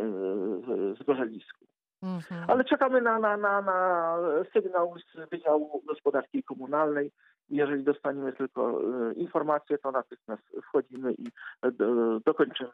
zgorzelisku. 1.01 1.65
Mhm. 2.03 2.45
Ale 2.49 2.65
czekamy 2.65 3.01
na, 3.01 3.19
na, 3.19 3.37
na, 3.37 3.61
na 3.61 4.17
sygnał 4.53 4.95
z 4.99 5.29
Wydziału 5.29 5.81
Gospodarki 5.87 6.43
Komunalnej. 6.43 7.11
Jeżeli 7.49 7.83
dostaniemy 7.83 8.33
tylko 8.33 8.81
e, 8.81 9.13
informację, 9.13 9.77
to 9.77 9.91
natychmiast 9.91 10.43
wchodzimy 10.63 11.13
i 11.13 11.27
e, 11.61 11.71
do, 11.71 12.19
dokończymy. 12.19 12.69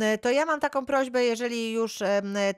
E, 0.00 0.18
To 0.18 0.30
ja 0.30 0.46
mam 0.46 0.60
taką 0.60 0.86
prośbę, 0.86 1.24
jeżeli 1.24 1.72
już 1.72 1.98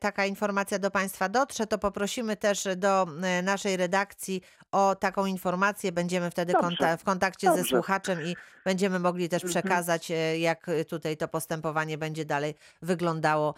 taka 0.00 0.26
informacja 0.26 0.78
do 0.78 0.90
Państwa 0.90 1.28
dotrze, 1.28 1.66
to 1.66 1.78
poprosimy 1.78 2.36
też 2.36 2.68
do 2.76 3.06
naszej 3.42 3.76
redakcji 3.76 4.40
o 4.72 4.94
taką 4.94 5.26
informację. 5.26 5.92
Będziemy 5.92 6.30
wtedy 6.30 6.52
konta- 6.52 6.96
w 6.96 7.04
kontakcie 7.04 7.50
ze 7.50 7.56
Dobrze. 7.56 7.76
słuchaczem 7.76 8.18
i 8.22 8.36
będziemy 8.64 8.98
mogli 8.98 9.28
też 9.28 9.44
Mhm. 9.44 9.62
przekazać, 9.62 10.12
jak 10.38 10.66
tutaj 10.88 11.16
to 11.16 11.28
postępowanie 11.28 11.98
będzie 11.98 12.24
dalej 12.24 12.54
wyglądało, 12.82 13.54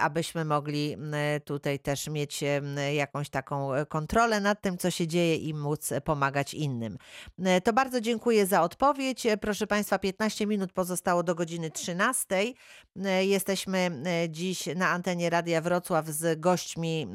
abyśmy 0.00 0.44
mogli 0.44 0.96
tutaj 1.44 1.78
też 1.78 2.08
mieć 2.08 2.44
jakąś 2.94 3.30
taką 3.30 3.74
e, 3.74 3.86
kontrolę 3.86 4.40
nad 4.40 4.60
tym, 4.60 4.78
co 4.78 4.90
się 4.90 5.06
dzieje 5.06 5.36
i 5.36 5.54
móc 5.54 5.92
e, 5.92 6.00
pomagać 6.00 6.54
innym. 6.54 6.98
To 7.64 7.72
bardzo 7.72 8.00
dziękuję 8.00 8.46
za 8.46 8.62
odpowiedź. 8.62 9.26
E, 9.26 9.36
Proszę 9.36 9.66
Państwa, 9.66 9.98
15 9.98 10.46
minut 10.46 10.72
pozostało 10.72 11.22
do 11.22 11.34
godziny 11.34 11.70
13. 11.70 12.36
E, 13.04 13.24
Jesteśmy 13.24 13.90
dziś 14.28 14.66
na 14.76 14.88
antenie 14.88 15.30
Radia 15.30 15.60
Wrocław 15.60 16.06
z 16.06 16.40
gośćmi 16.40 17.06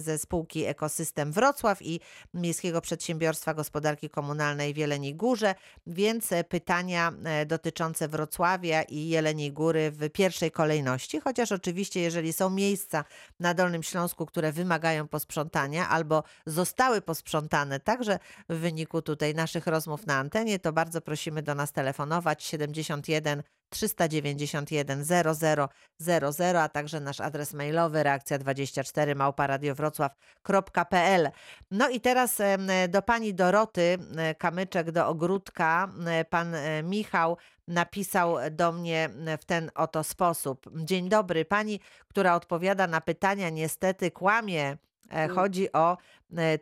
ze 0.00 0.18
spółki 0.18 0.64
Ekosystem 0.64 1.32
Wrocław 1.32 1.82
i 1.82 2.00
Miejskiego 2.34 2.80
Przedsiębiorstwa 2.80 3.54
Gospodarki 3.54 4.10
Komunalnej 4.10 4.74
w 4.74 4.76
Jeleniej 4.76 5.14
Górze, 5.14 5.54
więc 5.86 6.30
pytania 6.48 7.12
dotyczące 7.46 8.08
Wrocławia 8.08 8.82
i 8.82 9.08
Jeleniej 9.08 9.52
Góry 9.52 9.90
w 9.90 10.10
pierwszej 10.10 10.50
kolejności, 10.50 11.20
chociaż 11.20 11.52
oczywiście 11.52 11.81
jeżeli 12.00 12.32
są 12.32 12.50
miejsca 12.50 13.04
na 13.40 13.54
Dolnym 13.54 13.82
Śląsku, 13.82 14.26
które 14.26 14.52
wymagają 14.52 15.08
posprzątania 15.08 15.88
albo 15.88 16.22
zostały 16.46 17.00
posprzątane 17.00 17.80
także 17.80 18.18
w 18.48 18.56
wyniku 18.56 19.02
tutaj 19.02 19.34
naszych 19.34 19.66
rozmów 19.66 20.06
na 20.06 20.14
antenie, 20.14 20.58
to 20.58 20.72
bardzo 20.72 21.00
prosimy 21.00 21.42
do 21.42 21.54
nas 21.54 21.72
telefonować 21.72 22.44
71 22.44 23.42
391 23.72 25.04
00 25.04 25.68
00, 26.00 26.60
a 26.60 26.68
także 26.68 27.00
nasz 27.00 27.20
adres 27.20 27.54
mailowy 27.54 28.02
reakcja 28.02 28.38
24 28.38 29.14
małparadiowrocław.pl. 29.14 31.30
No 31.70 31.88
i 31.88 32.00
teraz 32.00 32.38
do 32.88 33.02
pani 33.02 33.34
Doroty 33.34 33.98
Kamyczek 34.38 34.90
do 34.90 35.08
ogródka. 35.08 35.88
Pan 36.30 36.54
e, 36.54 36.82
Michał 36.82 37.36
napisał 37.72 38.36
do 38.50 38.72
mnie 38.72 39.10
w 39.40 39.44
ten 39.44 39.70
oto 39.74 40.04
sposób. 40.04 40.66
Dzień 40.76 41.08
dobry, 41.08 41.44
pani, 41.44 41.80
która 42.08 42.34
odpowiada 42.34 42.86
na 42.86 43.00
pytania, 43.00 43.50
niestety 43.50 44.10
kłamie. 44.10 44.76
E, 45.12 45.28
Chodzi 45.28 45.72
o 45.72 45.96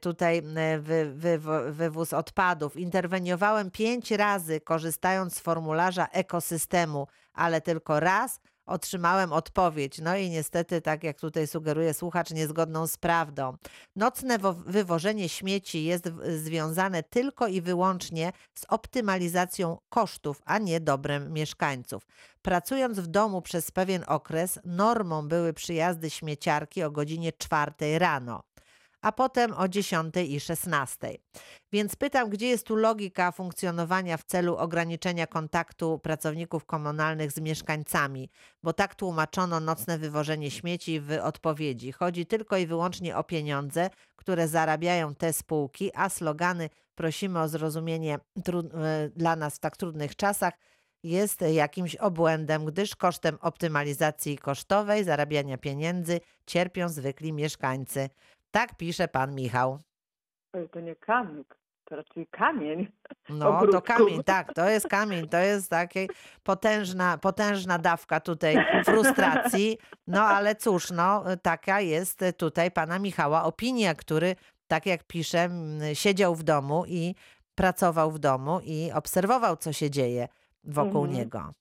tutaj 0.00 0.42
wy, 0.80 1.12
wy, 1.14 1.38
wywóz 1.72 2.12
odpadów. 2.12 2.76
Interweniowałem 2.76 3.70
pięć 3.70 4.10
razy, 4.10 4.60
korzystając 4.60 5.34
z 5.34 5.40
formularza 5.40 6.06
ekosystemu, 6.06 7.06
ale 7.32 7.60
tylko 7.60 8.00
raz 8.00 8.40
otrzymałem 8.70 9.32
odpowiedź. 9.32 9.98
No 9.98 10.16
i 10.16 10.30
niestety, 10.30 10.80
tak 10.80 11.04
jak 11.04 11.20
tutaj 11.20 11.46
sugeruje 11.46 11.94
słuchacz, 11.94 12.30
niezgodną 12.30 12.86
z 12.86 12.96
prawdą. 12.96 13.56
Nocne 13.96 14.38
wo- 14.38 14.54
wywożenie 14.54 15.28
śmieci 15.28 15.84
jest 15.84 16.04
związane 16.36 17.02
tylko 17.02 17.46
i 17.46 17.60
wyłącznie 17.60 18.32
z 18.54 18.64
optymalizacją 18.68 19.78
kosztów, 19.88 20.42
a 20.44 20.58
nie 20.58 20.80
dobrem 20.80 21.32
mieszkańców. 21.32 22.02
Pracując 22.42 23.00
w 23.00 23.06
domu 23.06 23.42
przez 23.42 23.70
pewien 23.70 24.04
okres, 24.06 24.58
normą 24.64 25.28
były 25.28 25.52
przyjazdy 25.52 26.10
śmieciarki 26.10 26.82
o 26.82 26.90
godzinie 26.90 27.32
4 27.32 27.98
rano 27.98 28.42
a 29.02 29.12
potem 29.12 29.52
o 29.52 29.68
10 29.68 30.14
i 30.28 30.40
16. 30.40 31.08
Więc 31.72 31.96
pytam, 31.96 32.30
gdzie 32.30 32.46
jest 32.46 32.66
tu 32.66 32.76
logika 32.76 33.32
funkcjonowania 33.32 34.16
w 34.16 34.24
celu 34.24 34.56
ograniczenia 34.56 35.26
kontaktu 35.26 35.98
pracowników 35.98 36.64
komunalnych 36.64 37.32
z 37.32 37.40
mieszkańcami, 37.40 38.30
bo 38.62 38.72
tak 38.72 38.94
tłumaczono 38.94 39.60
nocne 39.60 39.98
wywożenie 39.98 40.50
śmieci 40.50 41.00
w 41.00 41.18
odpowiedzi. 41.22 41.92
Chodzi 41.92 42.26
tylko 42.26 42.56
i 42.56 42.66
wyłącznie 42.66 43.16
o 43.16 43.24
pieniądze, 43.24 43.90
które 44.16 44.48
zarabiają 44.48 45.14
te 45.14 45.32
spółki, 45.32 45.90
a 45.94 46.08
slogany 46.08 46.70
prosimy 46.94 47.40
o 47.40 47.48
zrozumienie 47.48 48.14
e, 48.14 48.20
dla 49.16 49.36
nas 49.36 49.56
w 49.56 49.58
tak 49.58 49.76
trudnych 49.76 50.16
czasach 50.16 50.54
jest 51.02 51.40
jakimś 51.40 51.96
obłędem, 51.96 52.64
gdyż 52.64 52.96
kosztem 52.96 53.38
optymalizacji 53.40 54.38
kosztowej, 54.38 55.04
zarabiania 55.04 55.58
pieniędzy 55.58 56.20
cierpią 56.46 56.88
zwykli 56.88 57.32
mieszkańcy. 57.32 58.10
Tak 58.50 58.76
pisze 58.76 59.08
pan 59.08 59.34
Michał. 59.34 59.78
To 60.72 60.80
nie 60.80 60.96
kamyk, 60.96 61.58
to 61.84 61.96
raczej 61.96 62.26
kamień. 62.26 62.88
No, 63.28 63.66
to 63.72 63.82
kamień, 63.82 64.24
tak, 64.24 64.54
to 64.54 64.68
jest 64.68 64.88
kamień, 64.88 65.28
to 65.28 65.38
jest 65.38 65.70
taka 65.70 66.00
potężna, 66.42 67.18
potężna 67.18 67.78
dawka 67.78 68.20
tutaj 68.20 68.56
frustracji. 68.84 69.78
No 70.06 70.22
ale 70.22 70.54
cóż, 70.56 70.90
no, 70.90 71.24
taka 71.42 71.80
jest 71.80 72.20
tutaj 72.36 72.70
pana 72.70 72.98
Michała 72.98 73.44
opinia, 73.44 73.94
który, 73.94 74.36
tak 74.66 74.86
jak 74.86 75.04
pisze, 75.04 75.48
siedział 75.92 76.34
w 76.34 76.42
domu 76.42 76.84
i 76.86 77.14
pracował 77.54 78.10
w 78.10 78.18
domu 78.18 78.60
i 78.62 78.90
obserwował, 78.94 79.56
co 79.56 79.72
się 79.72 79.90
dzieje 79.90 80.28
wokół 80.64 81.04
Mhm. 81.04 81.12
niego. 81.12 81.52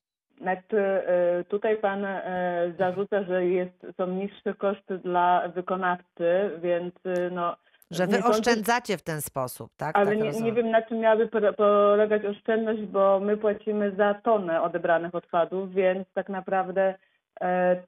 Znaczy, 0.41 1.01
tutaj 1.49 1.77
pan 1.77 2.05
e, 2.05 2.73
zarzuca, 2.77 3.23
że 3.23 3.45
jest, 3.45 3.87
są 3.97 4.07
niższe 4.07 4.53
koszty 4.53 4.97
dla 4.97 5.47
wykonawcy, 5.55 6.49
więc 6.61 6.95
e, 7.05 7.29
no. 7.31 7.55
Że 7.91 8.07
wy 8.07 8.23
oszczędzacie 8.23 8.97
w 8.97 9.03
ten 9.03 9.21
sposób, 9.21 9.71
tak? 9.77 9.97
Ale 9.97 10.05
tak 10.05 10.17
nie, 10.19 10.31
nie 10.41 10.53
wiem, 10.53 10.71
na 10.71 10.81
czym 10.81 10.99
miałaby 10.99 11.27
po- 11.27 11.53
polegać 11.53 12.25
oszczędność, 12.25 12.81
bo 12.81 13.19
my 13.19 13.37
płacimy 13.37 13.91
za 13.91 14.13
tonę 14.13 14.61
odebranych 14.61 15.15
odpadów, 15.15 15.73
więc 15.73 16.07
tak 16.13 16.29
naprawdę 16.29 16.93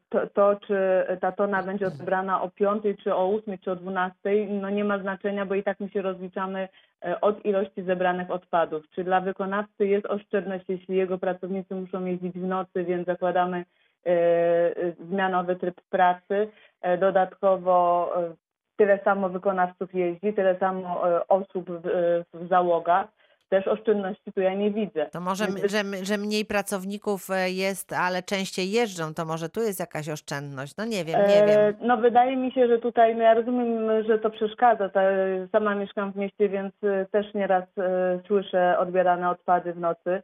To, 0.10 0.28
to, 0.28 0.56
czy 0.56 0.78
ta 1.22 1.32
tona 1.32 1.64
będzie 1.64 1.88
odebrana 1.88 2.42
o 2.42 2.50
5, 2.50 2.84
czy 3.04 3.16
o 3.16 3.36
8, 3.36 3.58
czy 3.58 3.72
o 3.72 3.76
12, 3.76 4.20
no 4.50 4.70
nie 4.70 4.84
ma 4.84 5.00
znaczenia, 5.00 5.46
bo 5.46 5.56
i 5.56 5.64
tak 5.64 5.80
my 5.80 5.90
się 5.90 6.02
rozliczamy 6.02 6.68
e, 7.06 7.22
od 7.22 7.46
ilości 7.46 7.84
zebranych 7.84 8.32
odpadów. 8.32 8.90
Czy 8.90 9.04
dla 9.04 9.22
wykonawcy 9.22 9.88
jest 9.88 10.06
oszczędność, 10.06 10.66
jeśli 10.68 10.96
jego 10.96 11.18
pracownicy 11.18 11.76
muszą 11.76 12.06
jeździć 12.06 12.34
w 12.34 12.48
nocy, 12.48 12.84
więc 12.84 13.06
zakładamy 13.06 13.58
e, 13.58 14.10
e, 14.10 14.74
zmianowy 15.10 15.56
tryb 15.56 15.82
pracy. 15.90 16.48
E, 16.82 16.98
Dodatkowo 16.98 18.12
e, 18.18 18.36
tyle 18.78 19.00
samo 19.04 19.30
wykonawców 19.30 19.94
jeździ, 19.94 20.34
tyle 20.34 20.60
samo 20.60 21.10
e, 21.10 21.28
osób 21.28 21.70
w, 21.70 22.24
w 22.34 22.48
załogach. 22.48 23.08
Też 23.52 23.68
oszczędności 23.68 24.32
tu 24.36 24.42
ja 24.42 24.54
nie 24.54 24.72
widzę. 24.72 25.06
To 25.06 25.22
może, 25.22 25.46
Więc- 25.46 25.72
że, 25.72 26.06
że 26.06 26.18
mniej 26.18 26.46
pracowników 26.46 27.30
e, 27.30 27.50
jest, 27.50 27.94
ale 27.94 28.24
częściej 28.24 28.72
jeżdżą, 28.72 29.14
to 29.14 29.26
może 29.26 29.50
tu 29.50 29.62
jest 29.62 29.80
jakaś 29.80 30.10
oszczędność. 30.10 30.78
No 30.78 30.86
nie 30.86 31.06
wiem, 31.06 31.20
nie 31.28 31.44
E, 31.44 31.48
wiem. 31.48 31.76
No 31.88 31.98
wydaje 31.98 32.38
mi 32.38 32.52
się, 32.52 32.68
że 32.68 32.80
tutaj, 32.80 33.16
no 33.16 33.24
ja 33.24 33.34
rozumiem, 33.34 34.04
że 34.08 34.20
to 34.20 34.30
przeszkadza. 34.30 34.90
Ta, 34.90 35.02
sama 35.52 35.76
mieszkam 35.76 36.12
w 36.12 36.16
mieście, 36.16 36.50
więc 36.50 36.74
e, 36.84 37.06
też 37.12 37.34
nieraz 37.34 37.64
słyszę 38.28 38.80
odbierane 38.80 39.30
odpady 39.30 39.74
w 39.74 39.80
nocy. 39.80 40.22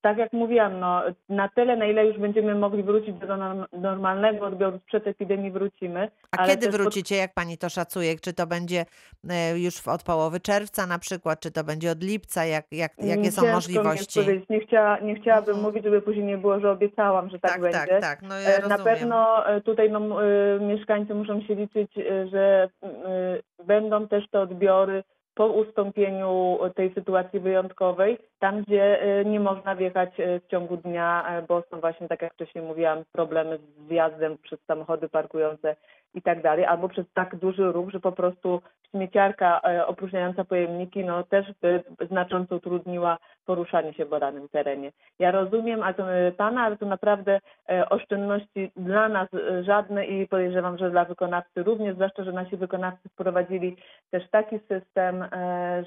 Tak 0.00 0.18
jak 0.18 0.32
mówiłam, 0.32 0.80
no, 0.80 1.02
na 1.28 1.48
tyle, 1.48 1.76
na 1.76 1.84
ile 1.86 2.06
już 2.06 2.18
będziemy 2.18 2.54
mogli 2.54 2.82
wrócić 2.82 3.14
do 3.18 3.26
norm- 3.26 3.64
normalnego 3.72 4.46
odbioru 4.46 4.78
sprzed 4.78 5.06
epidemii 5.06 5.50
wrócimy. 5.50 6.08
A 6.30 6.46
kiedy 6.46 6.62
też 6.62 6.70
pod- 6.70 6.80
wrócicie, 6.80 7.16
jak 7.16 7.34
pani 7.34 7.58
to 7.58 7.68
szacuje? 7.68 8.18
Czy 8.18 8.32
to 8.32 8.46
będzie 8.46 8.84
e, 9.30 9.58
już 9.58 9.74
w- 9.76 9.88
od 9.88 10.02
połowy 10.02 10.40
czerwca 10.40 10.86
na 10.86 10.98
przykład, 10.98 11.40
czy 11.40 11.50
to 11.50 11.64
będzie 11.64 11.90
od 11.90 12.02
lipca? 12.02 12.44
Jak, 12.44 12.64
jak, 12.72 12.92
jakie 12.98 13.30
są 13.32 13.42
Ciężko 13.42 13.44
jest 13.46 13.54
możliwości? 13.54 14.20
Nie, 14.50 14.60
chciała, 14.60 14.98
nie 14.98 15.14
chciałabym 15.14 15.54
Mhm. 15.54 15.66
mówić, 15.66 15.84
żeby 15.84 16.02
później 16.02 16.24
nie 16.24 16.38
było, 16.38 16.60
że 16.60 16.70
obiecałam, 16.70 17.30
że 17.30 17.38
tak, 17.38 17.50
tak, 17.52 17.60
będzie. 17.60 17.78
tak, 17.78 18.00
tak. 18.00 18.22
No 18.22 18.40
ja 18.40 18.48
E, 18.48 18.68
Na 18.68 18.76
rozumiem. 18.76 18.84
pewno 18.94 19.46
e, 19.48 19.60
tutaj 19.60 19.90
no, 19.90 20.00
mieszkańcy 20.60 21.14
muszą 21.14 21.40
się 21.40 21.54
liczyć, 21.54 21.92
że 22.32 22.68
będą 23.64 24.08
też 24.08 24.24
te 24.30 24.40
odbiory 24.40 25.04
po 25.34 25.46
ustąpieniu 25.46 26.58
tej 26.74 26.94
sytuacji 26.94 27.40
wyjątkowej, 27.40 28.18
tam 28.38 28.62
gdzie 28.62 29.02
e, 29.02 29.24
nie 29.24 29.40
można 29.40 29.76
wjechać 29.76 30.20
e, 30.20 30.40
w 30.40 30.46
ciągu 30.46 30.76
dnia, 30.76 31.24
e, 31.28 31.42
bo 31.42 31.62
są 31.70 31.80
właśnie, 31.80 32.08
tak 32.08 32.22
jak 32.22 32.34
wcześniej 32.34 32.64
mówiłam, 32.64 33.04
problemy 33.12 33.58
z 33.58 33.88
wjazdem 33.88 34.38
przez 34.38 34.60
samochody 34.66 35.08
parkujące 35.08 35.76
i 36.14 36.22
tak 36.22 36.42
dalej, 36.42 36.64
albo 36.64 36.88
przez 36.88 37.06
tak 37.14 37.36
duży 37.36 37.72
ruch, 37.72 37.90
że 37.90 38.00
po 38.00 38.12
prostu 38.12 38.62
śmieciarka 38.90 39.60
opróżniająca 39.86 40.44
pojemniki 40.44 41.04
no, 41.04 41.22
też 41.22 41.46
by 41.62 41.82
znacząco 42.10 42.56
utrudniła 42.56 43.18
poruszanie 43.44 43.94
się 43.94 44.06
po 44.06 44.20
danym 44.20 44.48
terenie. 44.48 44.92
Ja 45.18 45.30
rozumiem 45.30 45.82
a 45.82 45.90
e, 45.90 46.32
Pana, 46.32 46.62
ale 46.62 46.76
to 46.76 46.86
naprawdę 46.86 47.40
e, 47.68 47.88
oszczędności 47.88 48.72
dla 48.76 49.08
nas 49.08 49.28
e, 49.34 49.64
żadne 49.64 50.06
i 50.06 50.28
podejrzewam, 50.28 50.78
że 50.78 50.90
dla 50.90 51.04
wykonawcy 51.04 51.62
również, 51.62 51.94
zwłaszcza, 51.94 52.24
że 52.24 52.32
nasi 52.32 52.56
wykonawcy 52.56 53.08
wprowadzili 53.08 53.76
też 54.10 54.30
taki 54.30 54.58
system, 54.58 55.24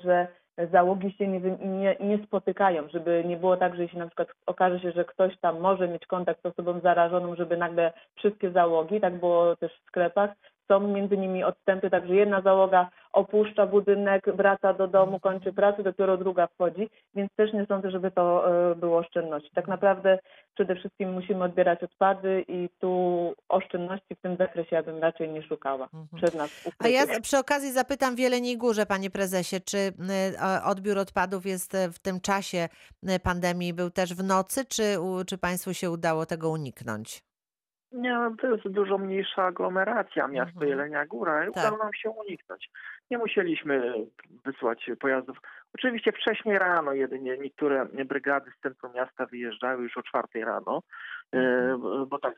że 0.03 0.27
załogi 0.71 1.11
się 1.11 1.27
nie, 1.27 1.39
nie, 1.39 1.95
nie 1.99 2.23
spotykają, 2.25 2.89
żeby 2.89 3.23
nie 3.25 3.37
było 3.37 3.57
tak, 3.57 3.75
że 3.75 3.81
jeśli 3.81 3.99
na 3.99 4.07
przykład 4.07 4.27
okaże 4.45 4.79
się, 4.79 4.91
że 4.91 5.05
ktoś 5.05 5.39
tam 5.39 5.59
może 5.59 5.87
mieć 5.87 6.05
kontakt 6.05 6.41
z 6.41 6.45
osobą 6.45 6.79
zarażoną, 6.79 7.35
żeby 7.35 7.57
nagle 7.57 7.93
wszystkie 8.15 8.51
załogi, 8.51 9.01
tak 9.01 9.19
było 9.19 9.55
też 9.55 9.71
w 9.73 9.87
sklepach, 9.87 10.29
są 10.67 10.79
między 10.79 11.17
nimi 11.17 11.43
odstępy, 11.43 11.89
także 11.89 12.15
jedna 12.15 12.41
załoga 12.41 12.89
opuszcza 13.13 13.65
budynek, 13.67 14.35
wraca 14.35 14.73
do 14.73 14.87
domu, 14.87 15.19
kończy 15.19 15.53
pracę, 15.53 15.83
dopiero 15.83 16.17
druga 16.17 16.47
wchodzi, 16.47 16.89
więc 17.15 17.31
też 17.35 17.53
nie 17.53 17.65
sądzę, 17.65 17.91
żeby 17.91 18.11
to 18.11 18.51
e, 18.71 18.75
było 18.75 18.97
oszczędności. 18.97 19.49
Tak 19.55 19.67
naprawdę 19.67 20.19
przede 20.53 20.75
wszystkim 20.75 21.13
musimy 21.13 21.43
odbierać 21.43 21.83
odpady 21.83 22.45
i 22.47 22.69
tu 22.79 23.33
oszczędności 23.49 24.15
w 24.15 24.21
tym 24.21 24.37
zakresie 24.37 24.75
ja 24.75 24.83
bym 24.83 24.97
raczej 24.99 25.29
nie 25.29 25.43
szukała 25.43 25.83
Mhm. 25.93 26.07
przed 26.15 26.35
nas. 26.35 26.67
A 26.79 26.87
ja 26.87 27.03
przy 27.21 27.37
okazji 27.37 27.71
zapytam 27.71 28.15
w 28.15 28.19
Jeleniej 28.19 28.57
Górze, 28.57 28.85
panie 28.85 29.09
prezesie, 29.09 29.55
czy 29.61 29.77
o- 30.41 30.69
odbiór 30.69 30.97
odpadów 30.97 31.45
jest 31.45 31.75
e, 31.75 31.91
w 31.91 31.99
tym 31.99 32.19
czasie 32.21 32.69
pandemii 33.23 33.73
był 33.73 33.89
też 33.89 34.13
w 34.13 34.23
nocy, 34.23 34.65
czy, 34.65 34.83
czy 35.27 35.37
państwu 35.37 35.73
się 35.73 35.91
udało 35.91 36.25
tego 36.25 36.49
uniknąć? 36.49 37.26
Nie, 37.97 38.13
no, 38.13 38.31
to 38.41 38.47
jest 38.47 38.67
dużo 38.67 38.97
mniejsza 38.97 39.43
aglomeracja 39.43 40.27
miasto 40.27 40.51
Mhm. 40.53 40.69
Jelenia 40.69 41.05
Góra 41.05 41.43
i 41.47 41.53
Tak. 41.53 41.63
udało 41.63 41.83
nam 41.83 41.93
się 41.93 42.09
uniknąć. 42.09 42.69
Nie 43.11 43.17
musieliśmy 43.17 43.93
wysłać 44.45 44.89
pojazdów. 44.99 45.37
Oczywiście 45.75 46.11
wcześniej 46.11 46.57
rano 46.59 46.93
jedynie 46.93 47.37
niektóre 47.37 47.85
brygady 47.85 48.51
z 48.57 48.61
centrum 48.61 48.93
miasta 48.93 49.25
wyjeżdżały 49.25 49.83
już 49.83 49.97
o 49.97 50.03
czwartej 50.03 50.43
rano, 50.45 50.81
e, 51.33 51.37
Mhm. 51.37 52.05
bo 52.09 52.19
tak, 52.19 52.35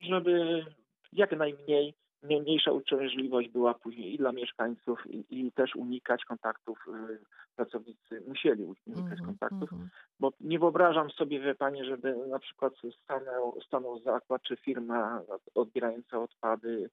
żeby 0.00 0.64
jak 1.12 1.32
najmniej, 1.32 1.94
mniejsza 2.22 2.72
uciążliwość 2.72 3.48
była 3.48 3.74
później 3.74 4.14
i 4.14 4.18
dla 4.18 4.32
mieszkańców 4.32 5.06
i, 5.06 5.24
i 5.30 5.52
też 5.52 5.76
unikać 5.76 6.24
kontaktów. 6.24 6.78
e, 6.88 7.18
Pracownicy 7.56 8.22
musieli 8.28 8.64
unikać 8.64 8.96
Mhm, 8.96 9.24
kontaktów 9.26 9.72
mhm. 9.72 9.90
bo 10.20 10.32
nie 10.40 10.58
wyobrażam 10.58 11.10
sobie, 11.10 11.40
wie 11.40 11.54
pani, 11.54 11.84
żeby 11.84 12.16
na 12.28 12.38
przykład 12.38 12.72
stanął, 13.04 13.60
stanął 13.66 13.98
zakład 13.98 14.42
czy 14.42 14.56
firma 14.56 15.22
odbierająca 15.54 16.22
odpady 16.22 16.90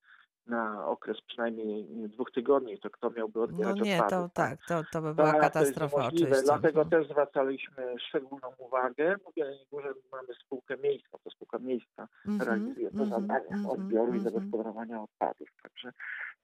na 0.50 0.86
okres 0.88 1.18
przynajmniej 1.28 1.86
dwóch 1.90 2.32
tygodni, 2.32 2.80
to 2.80 2.90
kto 2.90 3.10
miałby 3.10 3.40
No 3.40 3.46
odbierać 3.46 3.80
nie, 3.82 3.94
odpady? 4.04 4.10
to 4.12 4.30
tak, 4.34 4.60
to, 4.68 4.82
to 4.92 5.02
by 5.02 5.14
była 5.16 5.28
Tak, 5.28 5.36
to 5.36 5.42
katastrofa 5.42 5.98
niemożliwe. 5.98 6.26
oczywiście. 6.26 6.44
Dlatego 6.44 6.82
Mhm. 6.82 6.90
też 6.90 7.12
zwracaliśmy 7.12 7.96
szczególną 8.00 8.48
uwagę. 8.58 9.16
W 9.34 9.38
Jeleniej 9.38 9.66
Górze 9.72 9.94
mamy 10.12 10.28
spółkę 10.46 10.78
miejską, 10.78 11.18
to 11.24 11.30
spółka 11.30 11.58
miejska 11.60 12.08
Mhm, 12.28 12.50
realizuje 12.50 12.92
to 12.92 13.04
mhm, 13.04 13.10
zadania 13.22 13.46
mhm, 13.58 13.66
odbioru 13.66 14.14
i 14.14 14.18
mhm. 14.18 14.24
zagospodarowania 14.24 15.02
odpadów. 15.02 15.48
Także 15.64 15.92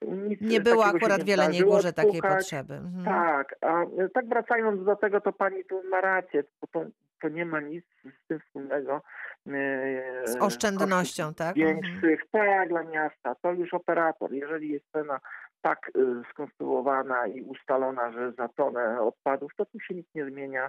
nic 0.01 0.41
Nie 0.41 0.61
było 0.61 0.85
akurat 0.85 1.23
w 1.23 1.27
Jeleniej. 1.27 1.63
Górze 1.63 1.93
takiej 1.93 2.21
potrzeby. 2.21 2.73
Mhm. 2.73 3.05
tak, 3.05 3.55
a 3.61 3.83
tak 4.13 4.27
wracając 4.29 4.85
do 4.85 4.95
tego, 4.95 5.21
to 5.21 5.33
pani 5.33 5.65
tu 5.65 5.81
ma 5.89 6.01
rację, 6.01 6.43
bo 6.61 6.67
to, 6.67 6.85
to 7.23 7.29
nie 7.29 7.45
ma 7.45 7.59
nic 7.59 7.85
z 8.03 8.27
tym 8.27 8.39
wspólnego. 8.39 9.01
e, 9.47 10.27
Z 10.27 10.35
oszczędnością, 10.41 11.23
kosztów 11.23 11.37
tak? 11.37 11.55
Większych, 11.55 12.21
tak, 12.31 12.69
dla 12.69 12.83
miasta. 12.83 13.35
To 13.41 13.51
już 13.51 13.73
operator. 13.73 14.33
Jeżeli 14.33 14.69
jest 14.69 14.85
cena 14.91 15.19
tak 15.61 15.91
e, 15.95 16.23
skonstruowana 16.31 17.27
i 17.27 17.41
ustalona, 17.41 18.11
że 18.11 18.31
za 18.31 18.47
tonę 18.47 19.01
odpadów, 19.01 19.51
to 19.57 19.65
tu 19.65 19.79
się 19.79 19.93
nic 19.93 20.07
nie 20.15 20.25
zmienia 20.25 20.67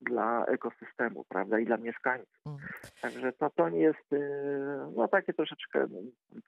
dla 0.00 0.44
ekosystemu, 0.46 1.24
prawda, 1.28 1.58
i 1.58 1.66
dla 1.66 1.76
mieszkańców. 1.76 2.46
Mhm. 2.46 2.68
Także 3.02 3.32
to, 3.32 3.50
to 3.50 3.68
nie 3.68 3.80
jest 3.80 4.12
e, 4.12 4.18
no 4.96 5.08
takie 5.08 5.32
troszeczkę 5.32 5.86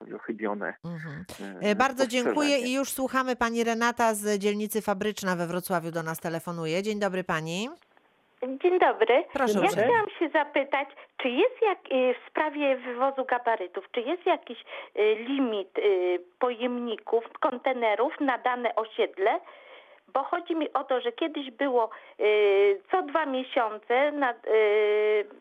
no, 0.09 0.18
chybione. 0.18 0.75
Mhm. 0.85 1.25
e, 1.62 1.71
E, 1.71 1.75
Bardzo 1.75 2.07
dziękuję 2.07 2.59
i 2.59 2.75
już 2.75 2.92
słuchamy 2.92 3.37
pani 3.37 3.64
Renata 3.64 4.14
z 4.14 4.38
dzielnicy 4.38 4.83
Fabryczna 4.83 5.37
we 5.37 5.47
Wrocławiu 5.47 5.90
do 5.90 6.03
nas 6.03 6.21
telefonuje. 6.21 6.83
Dzień 6.83 7.01
dobry 7.01 7.25
pani. 7.25 7.68
Dzień 8.42 8.79
dobry. 8.79 9.24
Proszę 9.33 9.59
Ja 9.62 9.68
chciałam 9.68 10.11
się 10.18 10.29
zapytać, 10.29 10.88
czy 11.16 11.29
jest 11.29 11.62
jak 11.62 11.79
y, 11.92 12.14
w 12.14 12.31
sprawie 12.31 12.77
wywozu 12.77 13.24
gabarytów, 13.24 13.85
czy 13.92 14.01
jest 14.01 14.27
jakiś 14.27 14.59
y, 14.96 15.14
limit 15.14 15.79
y, 15.79 16.20
pojemników, 16.38 17.24
kontenerów 17.40 18.20
na 18.20 18.38
dane 18.38 18.74
osiedle? 18.74 19.40
Bo 20.14 20.22
chodzi 20.22 20.57
mi 20.57 20.72
o 20.72 20.85
to, 20.85 21.01
że 21.01 21.12
kiedyś 21.12 21.51
było 21.51 21.90
co 22.90 23.03
dwa 23.03 23.27
miesiące 23.27 24.12
na, 24.12 24.35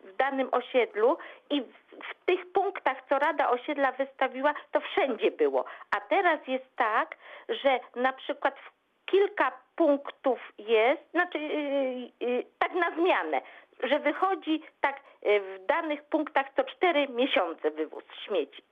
w 0.04 0.16
danym 0.18 0.50
osiedlu 0.52 1.18
i 1.50 1.62
w, 1.62 1.74
w 1.92 2.26
tych 2.26 2.52
punktach, 2.52 2.98
co 3.10 3.20
Rada 3.20 3.50
Osiedla 3.50 3.92
wystawiła, 3.92 4.54
to 4.72 4.80
wszędzie 4.80 5.32
było. 5.32 5.66
A 5.96 6.02
teraz 6.02 6.48
jest 6.48 6.76
tak, 6.76 7.18
że 7.50 7.80
na 7.96 8.14
przykład 8.14 8.56
w 8.60 8.72
kilka 9.06 9.52
punktów 9.78 10.40
jest, 10.58 11.12
znaczy 11.12 11.38
yy, 11.40 12.28
yy, 12.30 12.44
tak 12.60 12.74
na 12.74 12.92
zmianę, 12.96 13.42
że 13.84 14.00
wychodzi 14.00 14.62
tak 14.82 15.00
yy, 15.24 15.40
w 15.40 15.66
danych 15.66 16.04
punktach 16.04 16.46
co 16.56 16.64
cztery 16.64 17.08
miesiące 17.08 17.72
wywóz 17.72 18.04
śmieci. 18.26 18.64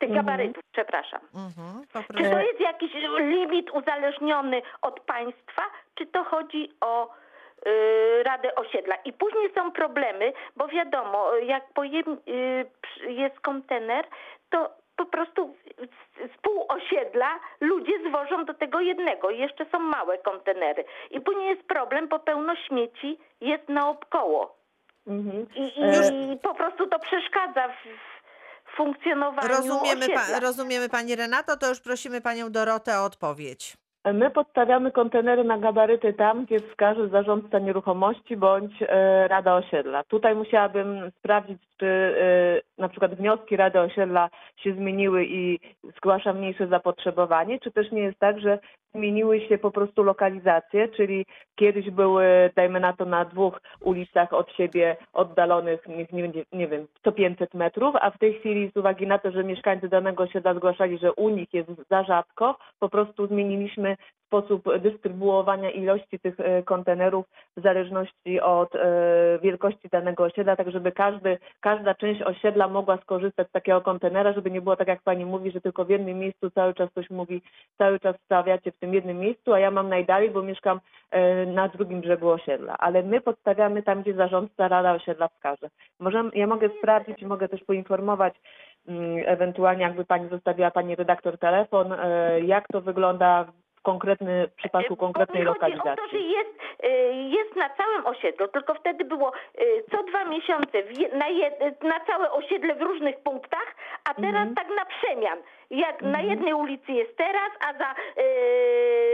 Tych 0.00 0.10
Mhm. 0.10 0.26
gabarytów, 0.26 0.64
przepraszam. 0.72 1.20
Mhm. 1.34 1.86
Czy 2.16 2.30
to 2.30 2.38
jest 2.38 2.60
jakiś 2.60 2.92
limit 3.18 3.70
uzależniony 3.70 4.62
od 4.82 5.00
państwa, 5.00 5.62
czy 5.94 6.06
to 6.06 6.24
chodzi 6.24 6.70
o 6.80 7.08
y, 7.66 8.22
Radę 8.22 8.54
Osiedla? 8.54 8.94
I 9.04 9.12
później 9.12 9.54
są 9.54 9.72
problemy, 9.72 10.32
bo 10.56 10.68
wiadomo, 10.68 11.34
jak 11.36 11.72
pojem, 11.72 12.18
y, 12.28 12.66
jest 13.08 13.40
kontener, 13.40 14.04
to 14.50 14.70
po 14.98 15.06
prostu 15.06 15.54
z, 16.16 16.40
pół 16.42 16.64
osiedla 16.68 17.40
ludzie 17.60 17.92
zwożą 18.08 18.44
do 18.44 18.54
tego 18.54 18.80
jednego. 18.80 19.30
I 19.30 19.38
jeszcze 19.38 19.66
są 19.72 19.78
małe 19.78 20.18
kontenery. 20.18 20.84
I 21.10 21.20
później 21.20 21.48
jest 21.48 21.62
problem, 21.62 22.08
bo 22.08 22.18
pełno 22.18 22.56
śmieci 22.56 23.18
jest 23.40 23.68
naokoło. 23.68 24.58
Mhm. 25.06 25.46
I, 25.54 25.80
i, 25.80 25.82
E, 25.82 26.32
i 26.32 26.38
po 26.38 26.54
prostu 26.54 26.86
to 26.86 26.98
przeszkadza 26.98 27.68
w, 27.68 27.72
w 28.72 28.76
funkcjonowaniu 28.76 29.48
Rozumiemy, 29.48 30.06
pa, 30.08 30.40
rozumiemy 30.40 30.88
pani 30.88 31.16
Renato, 31.16 31.56
to 31.56 31.68
już 31.68 31.80
prosimy 31.80 32.20
panią 32.20 32.52
Dorotę 32.52 32.98
o 33.00 33.04
odpowiedź. 33.04 33.76
My 34.04 34.30
podstawiamy 34.30 34.92
kontenery 34.92 35.44
na 35.44 35.58
gabaryty 35.58 36.12
tam, 36.12 36.44
gdzie 36.44 36.60
wskaże 36.60 37.08
zarządca 37.08 37.58
nieruchomości 37.58 38.36
bądź 38.36 38.72
e, 38.82 39.28
Rada 39.28 39.54
Osiedla. 39.54 40.04
Tutaj 40.04 40.34
musiałabym 40.34 41.10
sprawdzić, 41.18 41.58
czy 41.76 41.86
e, 41.86 42.82
na 42.82 42.88
przykład 42.88 43.14
wnioski 43.14 43.56
Rady 43.56 43.80
Osiedla 43.80 44.30
się 44.56 44.74
zmieniły 44.74 45.24
i 45.24 45.58
zgłasza 45.96 46.32
mniejsze 46.32 46.66
zapotrzebowanie, 46.66 47.60
czy 47.60 47.70
też 47.70 47.92
nie 47.92 48.02
jest 48.02 48.18
tak, 48.18 48.40
że 48.40 48.58
zmieniły 48.94 49.40
się 49.40 49.58
po 49.58 49.70
prostu 49.70 50.02
lokalizacje, 50.02 50.88
czyli 50.88 51.26
kiedyś 51.54 51.90
były, 51.90 52.50
dajmy 52.56 52.80
na 52.80 52.92
to, 52.92 53.04
na 53.04 53.24
dwóch 53.24 53.60
ulicach 53.80 54.32
od 54.32 54.52
siebie 54.52 54.96
oddalonych, 55.12 55.80
nie, 56.12 56.22
będzie, 56.22 56.44
nie 56.52 56.68
wiem, 56.68 56.86
co 57.04 57.12
500 57.12 57.54
metrów, 57.54 57.94
a 58.00 58.10
w 58.10 58.18
tej 58.18 58.34
chwili 58.34 58.70
z 58.74 58.76
uwagi 58.76 59.06
na 59.06 59.18
to, 59.18 59.30
że 59.30 59.44
mieszkańcy 59.44 59.88
danego 59.88 60.22
osiedla 60.22 60.54
zgłaszali, 60.54 60.98
że 60.98 61.12
u 61.12 61.28
nich 61.28 61.54
jest 61.54 61.70
za 61.90 62.04
rzadko, 62.04 62.58
po 62.78 62.88
prostu 62.88 63.26
zmieniliśmy 63.26 63.96
sposób 64.28 64.78
dystrybuowania 64.78 65.70
ilości 65.70 66.18
tych 66.18 66.40
e, 66.40 66.62
kontenerów 66.62 67.26
w 67.56 67.62
zależności 67.62 68.40
od 68.40 68.74
e, 68.74 68.78
wielkości 69.42 69.88
danego 69.88 70.24
osiedla, 70.24 70.56
tak 70.56 70.70
żeby 70.70 70.92
każdy, 70.92 71.38
każda 71.60 71.94
część 71.94 72.22
osiedla 72.22 72.68
mogła 72.68 72.96
skorzystać 72.96 73.48
z 73.48 73.52
takiego 73.52 73.80
kontenera, 73.80 74.32
żeby 74.32 74.50
nie 74.50 74.60
było 74.60 74.76
tak 74.76 74.88
jak 74.88 75.02
pani 75.02 75.24
mówi, 75.24 75.50
że 75.50 75.60
tylko 75.60 75.84
w 75.84 75.90
jednym 75.90 76.18
miejscu 76.18 76.50
cały 76.50 76.74
czas 76.74 76.90
ktoś 76.90 77.10
mówi, 77.10 77.42
cały 77.78 78.00
czas 78.00 78.16
stawiacie 78.24 78.72
w 78.72 78.78
tym 78.78 78.94
jednym 78.94 79.18
miejscu, 79.18 79.52
a 79.52 79.58
ja 79.58 79.70
mam 79.70 79.88
najdalej, 79.88 80.30
bo 80.30 80.42
mieszkam 80.42 80.80
e, 81.10 81.46
na 81.46 81.68
drugim 81.68 82.00
brzegu 82.00 82.30
osiedla. 82.30 82.76
Ale 82.78 83.02
my 83.02 83.20
podstawiamy 83.20 83.82
tam, 83.82 84.02
gdzie 84.02 84.14
zarządca 84.14 84.68
Rada 84.68 84.92
Osiedla 84.92 85.28
wskaże. 85.28 85.68
Możemy, 86.00 86.30
ja 86.34 86.46
mogę 86.46 86.68
sprawdzić 86.78 87.22
mogę 87.22 87.48
też 87.48 87.64
poinformować 87.64 88.34
mm, 88.88 89.22
ewentualnie 89.26 89.82
jakby 89.82 90.04
pani 90.04 90.28
zostawiła 90.28 90.70
pani 90.70 90.96
redaktor 90.96 91.38
telefon, 91.38 91.94
jak 92.42 92.68
to 92.68 92.80
wygląda 92.80 93.46
konkretny, 93.92 94.46
w 94.48 94.52
przypadku 94.60 94.96
konkretnej 94.96 95.44
Bo 95.44 95.52
mi 95.52 95.58
chodzi 95.60 95.72
o 95.72 95.82
to, 95.82 95.86
że 95.86 95.90
lokalizacji. 95.90 96.30
jest, 96.30 96.50
y, 96.84 96.88
jest 97.38 97.56
na 97.56 97.68
całym 97.70 98.06
osiedlu, 98.06 98.48
tylko 98.48 98.74
wtedy 98.74 99.04
było 99.04 99.32
co 99.90 100.02
dwa 100.02 100.24
miesiące 100.24 100.76
na, 101.12 101.28
jed, 101.28 101.82
na 101.82 102.00
całe 102.00 102.30
osiedle 102.32 102.74
w 102.74 102.82
różnych 102.82 103.16
punktach, 103.20 103.68
a 104.10 104.14
teraz 104.14 104.46
Mhm. 104.48 104.54
tak 104.54 104.68
na 104.76 104.84
przemian. 104.84 105.38
Jak 105.70 106.02
na 106.02 106.08
Mhm. 106.18 106.28
jednej 106.30 106.54
ulicy 106.54 106.92
jest 106.92 107.16
teraz, 107.16 107.50
a 107.66 107.78
za 107.78 107.94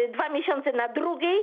dwa 0.08 0.28
miesiące 0.28 0.72
na 0.72 0.88
drugiej, 0.88 1.38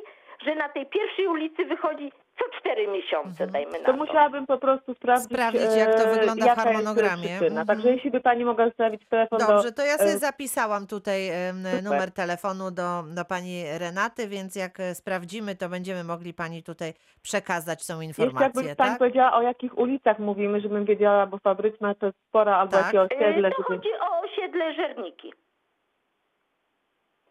że 0.45 0.55
na 0.55 0.69
tej 0.69 0.85
pierwszej 0.85 1.27
ulicy 1.27 1.65
wychodzi 1.65 2.11
co 2.43 2.59
cztery 2.59 2.87
miesiące, 2.87 3.43
Mhm. 3.43 3.51
dajmy 3.51 3.71
na 3.71 3.85
To 3.85 3.91
to. 3.91 3.97
musiałabym 3.97 4.47
po 4.47 4.57
prostu 4.57 4.93
sprawdzić, 4.95 5.29
Sprawdzić, 5.31 5.75
jak 5.77 5.95
to 5.95 6.03
e, 6.03 6.13
wygląda 6.19 6.55
w 6.55 6.57
harmonogramie. 6.57 7.33
Mhm. 7.39 7.67
Także 7.67 7.89
jeśli 7.91 8.11
by 8.11 8.21
pani 8.21 8.45
mogła 8.45 8.65
zostawić 8.65 9.01
telefon 9.09 9.39
Dobrze, 9.39 9.69
do... 9.71 9.75
to 9.75 9.85
ja 9.85 9.97
sobie 9.97 10.09
e, 10.11 10.17
zapisałam 10.17 10.87
tutaj 10.87 11.29
em, 11.29 11.57
Super. 11.65 11.83
numer 11.83 12.11
telefonu 12.11 12.71
do, 12.71 13.03
do 13.15 13.25
pani 13.25 13.63
Renaty, 13.77 14.27
więc 14.27 14.55
jak 14.55 14.79
e, 14.79 14.95
sprawdzimy, 14.95 15.55
to 15.55 15.69
będziemy 15.69 16.03
mogli 16.03 16.33
pani 16.33 16.63
tutaj 16.63 16.93
przekazać 17.21 17.87
tą 17.87 18.01
Jeszcze 18.01 18.21
jakby 18.21 18.33
informację, 18.39 18.75
pani 18.75 18.89
tak? 18.89 18.99
powiedziała, 18.99 19.33
o 19.33 19.41
jakich 19.41 19.77
ulicach 19.77 20.19
mówimy, 20.19 20.61
żebym 20.61 20.85
wiedziała, 20.85 21.27
bo 21.27 21.37
fabryczna 21.37 21.95
to 21.95 22.05
jest 22.05 22.17
spora, 22.27 22.57
albo 22.57 22.71
Tak. 22.71 22.93
jakie 22.93 23.01
osiedle. 23.15 23.49
To 23.51 23.55
żeby- 23.57 23.63
chodzi 23.77 23.89
o 24.01 24.21
osiedle 24.21 24.73
Żerniki. 24.73 25.33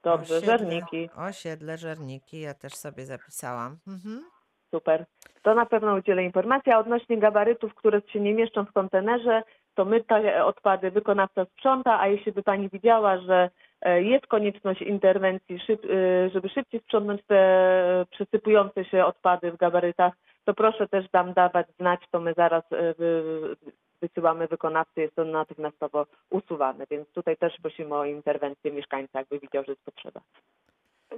Dobrze, 0.02 0.34
Osiedle- 0.34 0.46
żerniki. 0.46 1.10
Osiedle 1.16 1.78
Żerniki, 1.78 2.40
ja 2.40 2.54
też 2.54 2.74
sobie 2.74 3.06
zapisałam. 3.06 3.76
Mhm. 3.88 4.24
Super. 4.70 5.04
To 5.42 5.54
na 5.54 5.66
pewno 5.66 5.94
udzielę 5.94 6.24
informacji. 6.24 6.72
A 6.72 6.78
odnośnie 6.78 7.18
gabarytów, 7.18 7.74
które 7.74 8.02
się 8.12 8.20
nie 8.20 8.34
mieszczą 8.34 8.64
w 8.64 8.72
kontenerze, 8.72 9.42
to 9.74 9.84
my 9.84 10.04
te 10.04 10.44
odpady 10.44 10.90
wykonawca 10.90 11.44
sprząta, 11.44 12.00
a 12.00 12.08
jeśli 12.08 12.32
by 12.32 12.42
Pani 12.42 12.68
widziała, 12.68 13.18
że 13.18 13.50
e, 13.80 14.02
jest 14.02 14.26
konieczność 14.26 14.82
interwencji, 14.82 15.56
e, 15.56 16.30
żeby 16.30 16.48
szybciej 16.48 16.80
sprzątnąć 16.80 17.22
te 17.26 18.06
przesypujące 18.10 18.84
się 18.84 19.04
odpady 19.04 19.52
w 19.52 19.56
gabarytach, 19.56 20.12
to 20.44 20.54
proszę 20.54 20.88
też 20.88 21.10
tam 21.10 21.32
dawać 21.32 21.66
znać, 21.78 22.00
to 22.10 22.20
my 22.20 22.34
zaraz 22.36 22.64
e, 22.72 22.94
wy- 22.94 23.56
wysyłamy 24.02 24.46
wykonawcy, 24.48 25.00
jest 25.00 25.14
to 25.14 25.24
natychmiastowo 25.24 26.06
usuwane, 26.30 26.84
więc 26.90 27.08
tutaj 27.12 27.36
też 27.36 27.56
prosimy 27.62 27.94
o 27.94 28.04
interwencję 28.04 28.72
mieszkańca, 28.72 29.18
jakby 29.18 29.38
widział, 29.38 29.64
że 29.64 29.72
jest 29.72 29.84
potrzeba. 29.84 30.20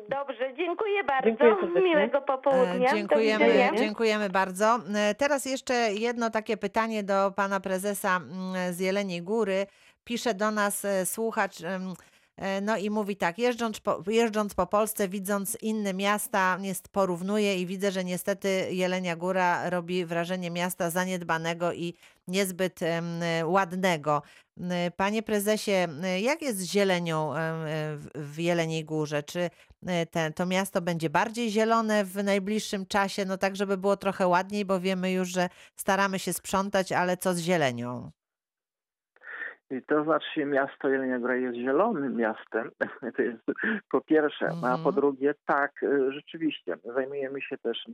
Dobrze, 0.08 0.54
dziękuję 0.56 1.04
bardzo. 1.04 1.28
Dziękuję 1.30 1.54
serdecznie. 1.60 1.82
Miłego 1.82 2.18
E, 2.18 2.22
popołudnia. 2.22 2.90
Do 2.90 2.96
Dziękujemy, 2.96 3.44
widzenia. 3.46 3.74
dziękujemy 3.74 4.30
bardzo. 4.30 4.78
E, 4.94 5.14
Teraz 5.14 5.44
jeszcze 5.44 5.74
jedno 5.92 6.30
takie 6.30 6.56
pytanie 6.56 7.02
do 7.02 7.32
pana 7.36 7.60
prezesa 7.60 8.16
mm, 8.16 8.72
z 8.74 8.80
Jeleniej 8.80 9.22
Góry. 9.22 9.66
Pisze 10.04 10.34
do 10.34 10.50
nas 10.50 10.84
e, 10.84 11.06
słuchacz, 11.06 11.60
em, 11.60 11.90
e, 11.90 11.94
no 12.62 12.76
i 12.76 12.90
mówi 12.90 13.16
tak, 13.16 13.38
jeżdżąc 13.38 13.80
po, 13.80 14.02
jeżdżąc 14.10 14.54
po 14.54 14.66
Polsce, 14.66 15.08
widząc 15.08 15.58
inne 15.62 15.94
miasta, 15.94 16.58
jest, 16.60 16.88
porównuję 16.88 17.60
i 17.60 17.66
widzę, 17.66 17.92
że 17.92 18.04
niestety 18.04 18.68
Jelenia 18.70 19.16
Góra 19.16 19.70
robi 19.70 20.04
wrażenie 20.04 20.50
miasta 20.50 20.90
zaniedbanego 20.90 21.72
i 21.72 21.94
niezbyt 22.28 22.80
e, 22.82 23.02
ładnego. 23.46 24.22
M, 24.60 24.70
Panie 24.96 25.22
prezesie, 25.22 25.72
m, 25.72 26.02
jak 26.20 26.42
jest 26.42 26.58
z 26.58 26.64
zielenią 26.64 27.34
e, 27.34 27.38
w- 28.14 28.38
Jeleniej 28.38 28.84
Górze? 28.84 29.22
Czy 29.22 29.50
e, 29.86 30.06
te, 30.06 30.32
to 30.32 30.46
miasto 30.46 30.82
będzie 30.82 31.10
bardziej 31.10 31.50
zielone 31.50 32.04
w 32.04 32.24
najbliższym 32.24 32.86
czasie, 32.86 33.24
no 33.24 33.38
tak, 33.38 33.56
żeby 33.56 33.76
było 33.76 33.96
trochę 33.96 34.26
ładniej, 34.28 34.64
bo 34.64 34.80
wiemy 34.80 35.12
już, 35.12 35.28
że 35.28 35.48
staramy 35.76 36.18
się 36.18 36.32
sprzątać, 36.32 36.92
ale 36.92 37.16
co 37.16 37.34
z 37.34 37.38
zielenią? 37.38 38.10
I 39.72 39.82
To 39.82 40.04
znaczy 40.04 40.44
miasto 40.44 40.88
Jelenia 40.88 41.18
Góra 41.18 41.36
jest 41.36 41.56
zielonym 41.56 42.16
miastem, 42.16 42.70
to 43.16 43.22
jest 43.22 43.42
po 43.90 44.00
pierwsze, 44.00 44.46
a 44.48 44.52
Mhm. 44.52 44.82
po 44.82 44.92
drugie 44.92 45.34
tak, 45.46 45.82
y, 45.82 46.12
rzeczywiście, 46.12 46.76
zajmujemy 46.84 47.40
się 47.42 47.58
też 47.58 47.86
y, 47.88 47.92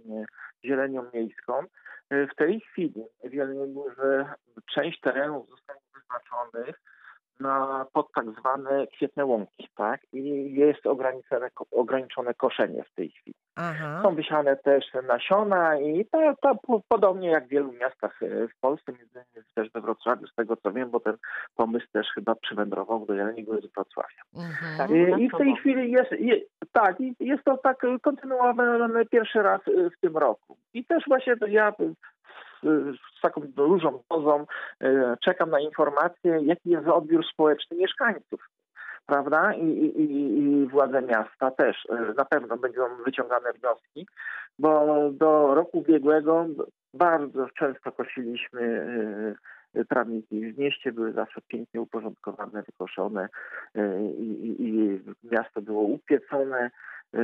zielenią 0.64 1.04
miejską. 1.14 1.62
Y, 2.12 2.26
W 2.32 2.34
tej 2.36 2.60
chwili 2.60 3.04
w 3.24 3.32
Jeleniej 3.32 3.72
Górze 3.72 4.34
część 4.74 5.00
terenów 5.00 5.48
zostało 5.50 5.80
wyznaczonych 5.94 6.80
na, 7.40 7.86
pod 7.92 8.12
tak 8.12 8.26
zwane 8.40 8.86
kwietne 8.86 9.24
łąki, 9.24 9.68
tak? 9.76 10.00
I 10.12 10.54
jest 10.54 10.86
ograniczone, 10.86 11.48
ograniczone 11.70 12.34
koszenie 12.34 12.84
w 12.84 12.94
tej 12.94 13.10
chwili. 13.10 13.36
Aha. 13.60 14.00
Są 14.02 14.14
wysiane 14.14 14.56
też 14.56 14.84
nasiona 15.08 15.78
i 15.80 16.06
to, 16.12 16.34
to 16.42 16.54
po- 16.54 16.82
podobnie 16.88 17.30
jak 17.30 17.46
w 17.46 17.48
wielu 17.48 17.72
miastach 17.72 18.22
e, 18.22 18.48
w 18.48 18.60
Polsce, 18.60 18.92
między 18.92 19.24
innymi 19.34 19.46
też 19.54 19.70
we 19.70 19.80
Wrocławiu, 19.80 20.26
z 20.26 20.34
tego 20.34 20.56
co 20.56 20.72
wiem, 20.72 20.90
bo 20.90 21.00
ten 21.00 21.16
pomysł 21.56 21.86
też 21.92 22.06
chyba 22.14 22.34
przywędrował 22.34 23.06
do 23.06 23.14
Jeleniej 23.14 23.44
Góry 23.44 23.60
z 23.62 23.74
Wrocławia. 23.74 24.22
Mhm. 24.36 24.78
Tak. 24.78 24.90
I, 24.90 25.22
I 25.22 25.28
w 25.28 25.36
tej 25.38 25.56
chwili 25.56 25.92
jest, 25.92 26.12
je, 26.12 26.40
tak, 26.72 27.00
i 27.00 27.14
jest 27.20 27.44
to 27.44 27.56
tak 27.56 27.76
kontynuowane 28.02 29.06
pierwszy 29.06 29.42
raz 29.42 29.60
e, 29.68 29.90
w 29.90 30.00
tym 30.00 30.16
roku. 30.16 30.56
I 30.74 30.84
też 30.84 31.04
właśnie 31.06 31.36
to 31.36 31.46
ja 31.46 31.72
z, 32.62 32.96
z 33.18 33.20
taką 33.22 33.40
dużą 33.40 34.02
dozą 34.10 34.46
e, 34.80 35.16
czekam 35.24 35.50
na 35.50 35.60
informacje, 35.60 36.38
jaki 36.42 36.70
jest 36.70 36.88
odbiór 36.88 37.24
społeczny 37.32 37.76
mieszkańców. 37.76 38.48
Prawda? 39.08 39.52
I, 39.54 39.64
i, 39.66 40.42
i- 40.62 40.66
władze 40.66 41.02
miasta 41.02 41.50
też 41.50 41.76
e, 41.90 42.14
na 42.16 42.24
pewno 42.24 42.56
będą 42.56 42.82
wyciągane 43.04 43.52
wnioski, 43.52 44.06
bo 44.58 45.00
do 45.12 45.54
roku 45.54 45.78
ubiegłego 45.78 46.46
bardzo 46.94 47.48
często 47.58 47.92
kosiliśmy 47.92 48.62
e, 49.74 49.84
trawniki 49.84 50.52
w 50.52 50.58
mieście, 50.58 50.92
były 50.92 51.12
zawsze 51.12 51.40
pięknie 51.48 51.80
uporządkowane, 51.80 52.62
wykoszone 52.62 53.28
e, 53.74 54.02
i, 54.04 54.46
i, 54.46 54.68
i 54.68 55.00
miasto 55.32 55.62
było 55.62 55.82
upiecone. 55.82 56.70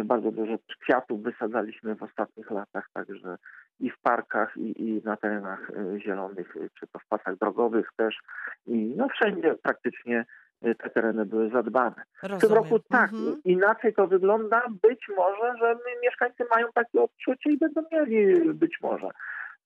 Bardzo 0.04 0.30
dużo 0.30 0.56
kwiatów 0.82 1.22
wysadzaliśmy 1.22 1.94
w 1.94 2.02
ostatnich 2.02 2.50
latach, 2.50 2.88
także 2.92 3.36
i 3.80 3.90
w 3.90 3.98
parkach, 3.98 4.56
i, 4.56 4.82
i 4.88 5.02
na 5.04 5.16
terenach 5.16 5.70
zielonych, 5.98 6.54
czy 6.80 6.86
to 6.86 6.98
w 6.98 7.06
pasach 7.06 7.36
drogowych 7.36 7.90
też. 7.96 8.18
I 8.66 8.94
no 8.96 9.08
wszędzie 9.08 9.54
praktycznie 9.62 10.24
te 10.74 10.90
tereny 10.90 11.26
były 11.26 11.50
zadbane. 11.50 11.94
W 12.16 12.20
tym 12.20 12.30
Rozumiem. 12.30 12.56
roku 12.56 12.78
tak, 12.78 13.12
Mhm. 13.12 13.40
inaczej 13.44 13.94
to 13.94 14.06
wygląda. 14.06 14.62
Być 14.82 15.08
może, 15.16 15.56
że 15.58 15.76
mieszkańcy 16.02 16.44
mają 16.54 16.66
takie 16.74 17.02
odczucie 17.02 17.50
i 17.50 17.58
będą 17.58 17.82
mieli 17.92 18.54
być 18.54 18.78
może. 18.82 19.08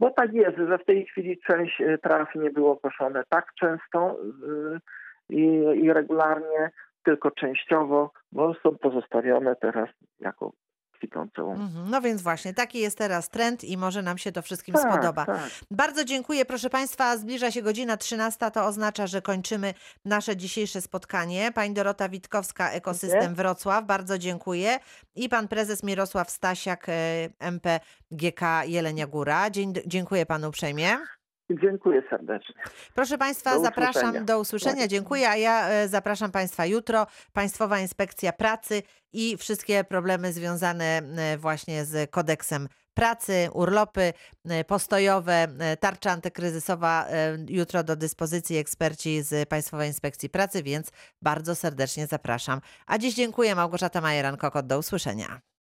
Bo 0.00 0.10
tak 0.10 0.32
jest, 0.32 0.56
że 0.56 0.78
w 0.78 0.84
tej 0.84 1.06
chwili 1.06 1.38
część 1.46 1.80
e, 1.80 1.98
traw 1.98 2.34
nie 2.34 2.50
było 2.50 2.76
koszone 2.76 3.22
tak 3.28 3.46
często 3.54 4.16
y, 5.30 5.34
i, 5.34 5.44
i 5.82 5.92
regularnie, 5.92 6.70
tylko 7.04 7.30
częściowo, 7.30 8.12
bo 8.32 8.54
są 8.54 8.78
pozostawione 8.78 9.56
teraz 9.56 9.88
jako 10.20 10.52
Mhm. 11.22 11.90
No 11.90 12.00
więc 12.00 12.22
właśnie, 12.22 12.54
taki 12.54 12.78
jest 12.78 12.98
teraz 12.98 13.28
trend 13.28 13.64
i 13.64 13.76
może 13.76 14.02
nam 14.02 14.18
się 14.18 14.32
to 14.32 14.42
wszystkim 14.42 14.74
Tak, 14.74 14.92
spodoba. 14.92 15.26
tak. 15.26 15.50
Bardzo 15.70 16.04
dziękuję, 16.04 16.44
proszę 16.44 16.70
Państwa. 16.70 17.16
Zbliża 17.16 17.50
się 17.50 17.62
godzina 17.62 17.96
13, 17.96 18.50
to 18.50 18.66
oznacza, 18.66 19.06
że 19.06 19.22
kończymy 19.22 19.74
nasze 20.04 20.36
dzisiejsze 20.36 20.80
spotkanie. 20.80 21.52
Pani 21.52 21.74
Dorota 21.74 22.08
Witkowska, 22.08 22.70
Ekosystem 22.70 23.10
Dziękuję. 23.20 23.36
Wrocław, 23.36 23.84
bardzo 23.84 24.18
dziękuję. 24.18 24.78
I 25.14 25.28
pan 25.28 25.48
prezes 25.48 25.82
Mirosław 25.82 26.30
Stasiak, 26.30 26.88
e, 26.88 26.92
MPGK 27.40 28.40
Jelenia 28.64 29.06
Góra. 29.06 29.50
Dzień, 29.50 29.72
dziękuję 29.86 30.26
panu 30.26 30.48
uprzejmie. 30.48 30.98
Dziękuję 31.50 32.02
serdecznie. 32.10 32.54
Proszę 32.94 33.18
Państwa, 33.18 33.54
Do 33.54 33.60
zapraszam 33.60 34.02
usłyszenia. 34.02 34.24
do 34.24 34.40
usłyszenia. 34.40 34.88
Dziękuję, 34.88 35.28
a 35.28 35.36
ja 35.36 35.68
e, 35.68 35.88
zapraszam 35.88 36.30
Państwa 36.30 36.66
jutro. 36.66 37.06
Państwowa 37.32 37.80
Inspekcja 37.80 38.32
Pracy 38.32 38.82
i 39.12 39.36
wszystkie 39.36 39.84
problemy 39.84 40.32
związane 40.32 40.84
e, 41.16 41.38
właśnie 41.38 41.84
z 41.84 42.10
kodeksem 42.10 42.68
pracy, 42.94 43.48
urlopy 43.52 44.12
e, 44.48 44.64
postojowe, 44.64 45.48
tarcza 45.80 46.10
antykryzysowa. 46.10 47.06
Jutro 47.48 47.84
do 47.84 47.96
dyspozycji 47.96 48.56
eksperci 48.56 49.22
z 49.22 49.48
Państwowej 49.48 49.88
Inspekcji 49.88 50.30
Pracy, 50.30 50.62
więc 50.62 50.90
bardzo 51.22 51.54
serdecznie 51.54 52.06
zapraszam. 52.06 52.60
A 52.86 52.98
dziś 52.98 53.14
dziękuję. 53.14 53.54
Małgorzata 53.54 54.00
Majeran-Kokot. 54.00 54.66
Do 54.66 54.78
usłyszenia. 54.78 55.47